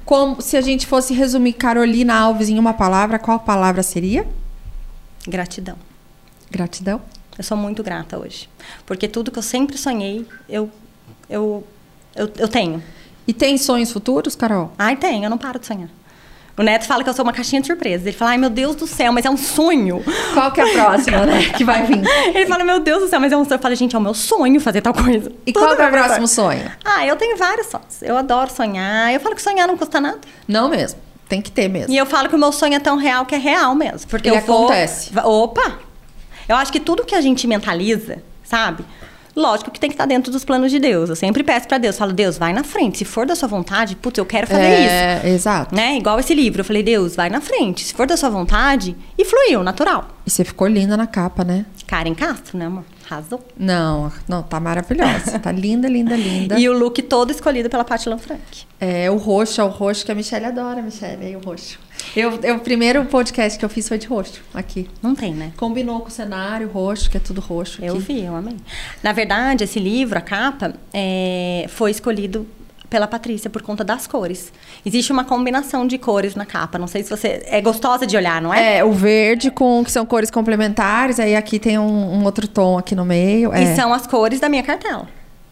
[0.05, 4.27] Como se a gente fosse resumir Carolina Alves em uma palavra, qual palavra seria?
[5.27, 5.77] Gratidão.
[6.51, 7.01] Gratidão.
[7.37, 8.49] Eu sou muito grata hoje.
[8.87, 10.71] Porque tudo que eu sempre sonhei, eu,
[11.29, 11.67] eu,
[12.15, 12.83] eu, eu tenho.
[13.27, 14.73] E tem sonhos futuros, Carol?
[14.79, 15.91] Ai, tenho, eu não paro de sonhar.
[16.59, 18.07] O Neto fala que eu sou uma caixinha de surpresas.
[18.07, 20.03] Ele fala, ai, meu Deus do céu, mas é um sonho.
[20.33, 21.51] Qual que é a próxima, né?
[21.55, 22.01] Que vai vir.
[22.35, 23.57] Ele fala, meu Deus do céu, mas é um sonho.
[23.57, 25.31] Eu falo, gente, é o meu sonho fazer tal coisa.
[25.47, 26.71] E Tudo qual que é o próximo sonho?
[26.83, 28.01] Ah, eu tenho vários sonhos.
[28.03, 29.13] Eu adoro sonhar.
[29.13, 30.19] Eu falo que sonhar não custa nada.
[30.49, 30.99] Não mesmo.
[31.29, 31.93] Tem que ter mesmo.
[31.93, 34.09] E eu falo que o meu sonho é tão real que é real mesmo.
[34.09, 34.65] Porque Ele eu vou...
[34.67, 35.13] acontece.
[35.13, 35.79] Va- Opa!
[36.49, 38.83] Eu acho que tudo que a gente mentaliza, sabe?
[39.37, 41.11] Lógico que tem que estar dentro dos planos de Deus.
[41.11, 41.99] Eu sempre peço pra Deus.
[41.99, 42.97] Falo, Deus, vai na frente.
[42.97, 44.89] Se for da sua vontade, putz, eu quero fazer isso.
[44.91, 45.75] é, exato.
[45.75, 45.99] Né?
[45.99, 46.63] Igual esse livro.
[46.63, 47.85] Eu falei, Deus, vai na frente.
[47.85, 48.97] Se for da sua vontade.
[49.19, 50.09] E fluiu, natural.
[50.27, 51.67] E você ficou linda na capa, né?
[51.87, 52.85] Karen Castro, né, amor?
[53.09, 53.47] Arrasou.
[53.57, 55.39] Não, não, tá maravilhosa.
[55.39, 56.59] Tá linda, linda, linda.
[56.59, 58.41] E o look todo escolhido pela Paty Lanfranc.
[58.81, 61.79] É, o roxo, é o roxo que a Michelle adora, Michelle, é o roxo.
[62.15, 64.89] Eu, eu, o primeiro podcast que eu fiz foi de roxo, aqui.
[65.03, 65.53] Não tem, né?
[65.57, 67.87] Combinou com o cenário roxo, que é tudo roxo aqui.
[67.87, 68.57] Eu vi, eu amei.
[69.03, 72.47] Na verdade, esse livro, a capa, é, foi escolhido
[72.89, 74.53] pela Patrícia por conta das cores.
[74.85, 76.79] Existe uma combinação de cores na capa.
[76.79, 77.43] Não sei se você.
[77.47, 78.79] É gostosa de olhar, não é?
[78.79, 82.79] É, o verde com que são cores complementares, aí aqui tem um, um outro tom
[82.79, 83.53] aqui no meio.
[83.53, 83.63] É.
[83.63, 85.09] E são as cores da minha cartela.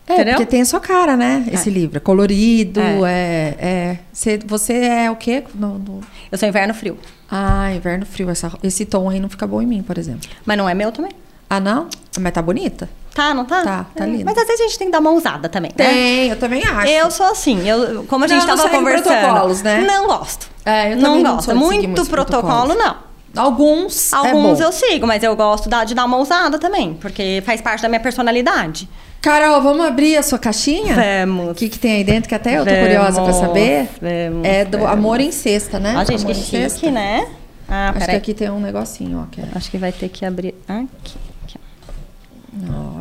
[0.07, 0.35] É, entendeu?
[0.35, 1.47] porque tem a sua cara, né?
[1.51, 1.73] Esse É.
[1.73, 1.97] livro.
[1.97, 2.99] É colorido, É.
[3.07, 3.57] é.
[3.59, 5.45] é, Você, você é o quê?
[5.55, 6.01] No, no-
[6.31, 6.99] Eu sou inverno frio.
[7.31, 8.29] Ah, inverno frio.
[8.31, 10.29] Essa- esse tom aí não fica bom em mim, por exemplo.
[10.45, 11.13] Mas não é meu também.
[11.49, 11.89] Ah, não?
[12.21, 12.89] Mas tá bonita?
[13.15, 13.63] Tá, não tá?
[13.63, 14.25] Tá, tá É, lindo.
[14.25, 15.85] Mas às vezes a gente tem que dar uma ousada também, né?
[15.87, 16.89] Tem, eu também acho.
[16.91, 19.19] Eu sou assim, eu, como a Não, gente não tava segue conversando.
[19.21, 19.81] protocolos, né?
[19.87, 20.49] Não gosto.
[20.65, 21.55] É, eu não também não gosto.
[21.57, 22.97] Muito protocolo, não.
[23.37, 24.13] Alguns.
[24.13, 24.65] é Alguns bom.
[24.65, 28.01] eu sigo, mas eu gosto de dar uma ousada também, porque faz parte da minha
[28.01, 28.89] personalidade.
[29.25, 30.95] Carol, vamos abrir a sua caixinha?
[31.25, 31.53] Vamos.
[31.53, 32.29] O que, que tem aí dentro?
[32.29, 33.89] Que até eu tô Vamos, curiosa pra saber.
[33.99, 34.93] vamos, é do vamos.
[34.93, 35.95] Amor em Cesta, né?
[35.97, 36.91] Ó, gente, Amor que chique, Cesta.
[36.91, 37.27] né?
[37.67, 39.25] Ah, Acho que aqui tem um negocinho, ó.
[39.31, 39.45] Que é...
[39.55, 41.17] Acho que vai ter que abrir aqui.
[41.43, 41.57] aqui.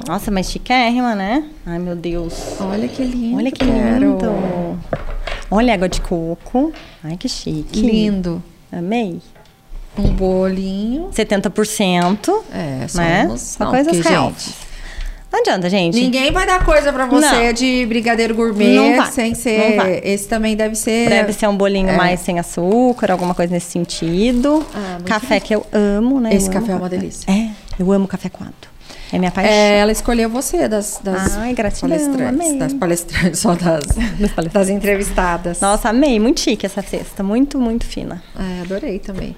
[0.08, 1.44] Nossa, mas chiquérrima, né?
[1.66, 2.34] Ai, meu Deus.
[2.62, 3.36] Olha que lindo.
[3.38, 4.00] Olha que Carol.
[4.00, 4.80] lindo.
[5.52, 6.72] Olha, água de coco.
[7.04, 7.82] Ai, que chique.
[7.82, 8.42] Lindo.
[8.72, 9.20] Amei.
[9.98, 11.10] Um bolinho.
[11.12, 12.34] 70%.
[12.54, 13.28] É, só, né?
[13.30, 14.30] uns- Só não, coisas porque, real.
[14.30, 14.56] gente,
[15.34, 16.00] Não adianta, gente.
[16.00, 17.54] Ninguém vai dar coisa pra você Não.
[17.54, 19.80] de brigadeiro gourmet sem ser.
[20.04, 21.10] Esse também deve ser.
[21.10, 21.98] Deve ser um bolinho É.
[21.98, 24.64] mais sem açúcar, alguma coisa nesse sentido.
[24.76, 26.36] Ah, café que eu amo, né?
[26.36, 27.26] Esse Eu café é uma delícia.
[27.32, 28.54] É, eu amo café coado.
[29.12, 29.52] É minha paixão.
[29.52, 32.28] É, ela escolheu você das, das Ai, gratidão, palestrantes.
[32.28, 32.58] amei.
[32.60, 33.84] Das palestrantes, só das,
[34.54, 35.60] das entrevistadas.
[35.62, 36.20] Nossa, amei.
[36.20, 37.24] Muito chique essa cesta.
[37.24, 38.22] Muito, muito fina.
[38.38, 39.36] É, adorei também.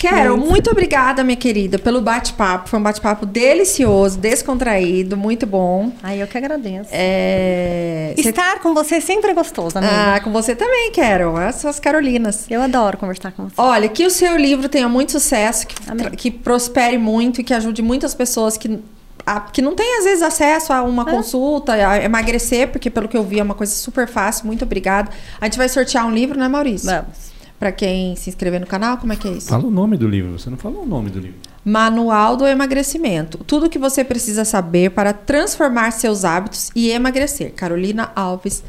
[0.00, 2.68] Carol, muito obrigada, minha querida, pelo bate-papo.
[2.68, 5.92] Foi um bate-papo delicioso, descontraído, muito bom.
[6.02, 6.88] Ai, eu que agradeço.
[6.92, 8.14] É...
[8.16, 9.92] Estar com você sempre é gostoso, amiga.
[10.16, 11.38] Ah, com você também, Carol.
[11.40, 12.46] Essas Carolinas.
[12.50, 13.54] Eu adoro conversar com você.
[13.58, 15.74] Olha, que o seu livro tenha muito sucesso, que,
[16.16, 18.80] que prospere muito e que ajude muitas pessoas que,
[19.26, 23.16] a- que não têm, às vezes, acesso a uma consulta, a emagrecer, porque, pelo que
[23.16, 24.46] eu vi, é uma coisa super fácil.
[24.46, 25.10] Muito obrigada.
[25.40, 26.86] A gente vai sortear um livro, né, Maurício?
[26.90, 27.29] Vamos.
[27.60, 29.48] Pra quem se inscrever no canal, como é que é isso?
[29.48, 30.32] Fala o nome do livro.
[30.38, 31.36] Você não falou o nome do livro.
[31.62, 33.36] Manual do Emagrecimento.
[33.44, 37.52] Tudo o que você precisa saber para transformar seus hábitos e emagrecer.
[37.52, 38.64] Carolina Alves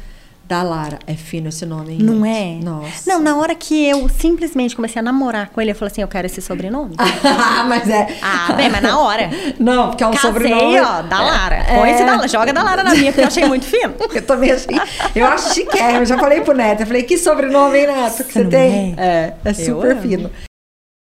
[0.52, 0.98] da Lara.
[1.06, 1.98] É fino esse nome, hein?
[2.02, 2.60] Não gente?
[2.60, 2.62] é?
[2.62, 3.10] Nossa.
[3.10, 6.08] Não, na hora que eu simplesmente comecei a namorar com ele, eu falei assim, eu
[6.08, 6.94] quero esse sobrenome.
[7.66, 8.18] mas é.
[8.20, 9.30] ah, bem, mas na hora.
[9.58, 10.78] Não, porque é um Casei, sobrenome.
[10.78, 11.56] ó, da Lara.
[11.56, 11.78] É.
[11.78, 12.28] Põe esse da Lara.
[12.28, 13.94] Joga da Lara na minha, porque eu achei muito fino.
[14.12, 14.76] Eu também achei.
[15.16, 16.00] Eu acho chiquérrimo.
[16.00, 16.82] Eu já falei pro Neto.
[16.82, 18.94] Eu falei, que sobrenome, hein, Neto, que você não tem?
[18.98, 19.34] é?
[19.44, 20.02] É, é super amo.
[20.02, 20.30] fino.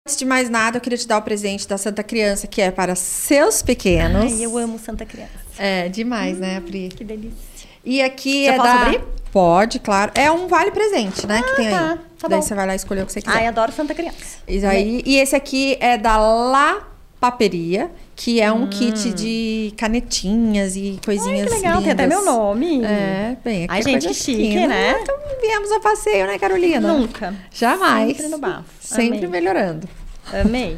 [0.04, 2.72] Antes de mais nada, eu queria te dar o presente da Santa Criança, que é
[2.72, 4.32] para seus pequenos.
[4.32, 5.30] Ai, eu amo Santa Criança.
[5.58, 6.88] É, demais, né, Pri?
[6.88, 7.47] Que delícia.
[7.88, 8.74] E aqui Já é da...
[8.82, 9.00] abrir?
[9.32, 10.12] Pode, claro.
[10.14, 11.72] É um vale presente, né, que tem aí.
[11.72, 11.98] tá.
[12.20, 12.42] Tá Daí bom.
[12.42, 13.36] você vai lá escolher o que você quiser.
[13.36, 14.38] Ai, adoro Santa Criança.
[14.46, 16.86] E, aí, e esse aqui é da La
[17.20, 20.92] Paperia, que é um kit de canetinhas e Hum.
[20.94, 22.24] Ai, coisinhas que legal, tem até lindas.
[22.24, 22.84] meu nome.
[22.84, 24.66] É, bem, aqui Ai, é gente, que chique, fina.
[24.66, 24.98] né?
[25.00, 26.92] Então viemos a passeio, né, Carolina?
[26.92, 27.34] Nunca.
[27.52, 28.16] Jamais.
[28.16, 28.64] Sempre no bafo.
[28.80, 29.28] Sempre Amei.
[29.30, 29.88] melhorando.
[30.32, 30.76] Amei.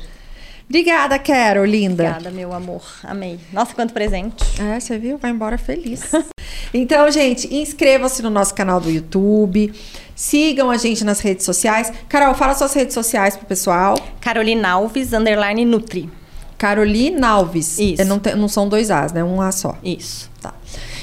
[0.69, 2.05] Obrigada, Carol, linda.
[2.05, 2.83] Obrigada, meu amor.
[3.03, 3.41] Amei.
[3.53, 4.45] Nossa, quanto presente.
[4.61, 5.19] É, você viu?
[5.19, 6.03] Vai embora feliz.
[6.73, 9.73] então, gente, inscrevam-se no nosso canal do YouTube.
[10.15, 11.93] Sigam a gente nas redes sociais.
[12.09, 13.97] Carol, fala suas redes sociais pro pessoal.
[14.21, 16.11] Carolina Alves, underline Nutri.
[16.59, 17.79] Carolina Alves.
[17.79, 18.05] Isso.
[18.05, 19.25] Não, tem- não são dois As, né?
[19.25, 19.77] Um A só.
[19.83, 20.31] Isso.
[20.43, 20.53] Tá.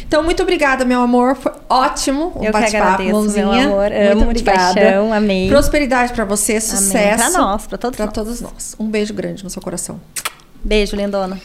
[0.07, 1.36] Então, muito obrigada, meu amor.
[1.36, 3.45] Foi ótimo o que bate-papo, mãozinha.
[3.45, 3.89] meu amor.
[3.89, 4.74] Muito Amo de obrigada.
[4.76, 5.49] paixão, amei.
[5.49, 7.18] Prosperidade pra você, sucesso.
[7.18, 8.13] Pra nós, pra todos Pra nós.
[8.13, 8.76] todos nós.
[8.80, 9.99] Um beijo grande no seu coração.
[10.63, 11.41] Beijo, lindona.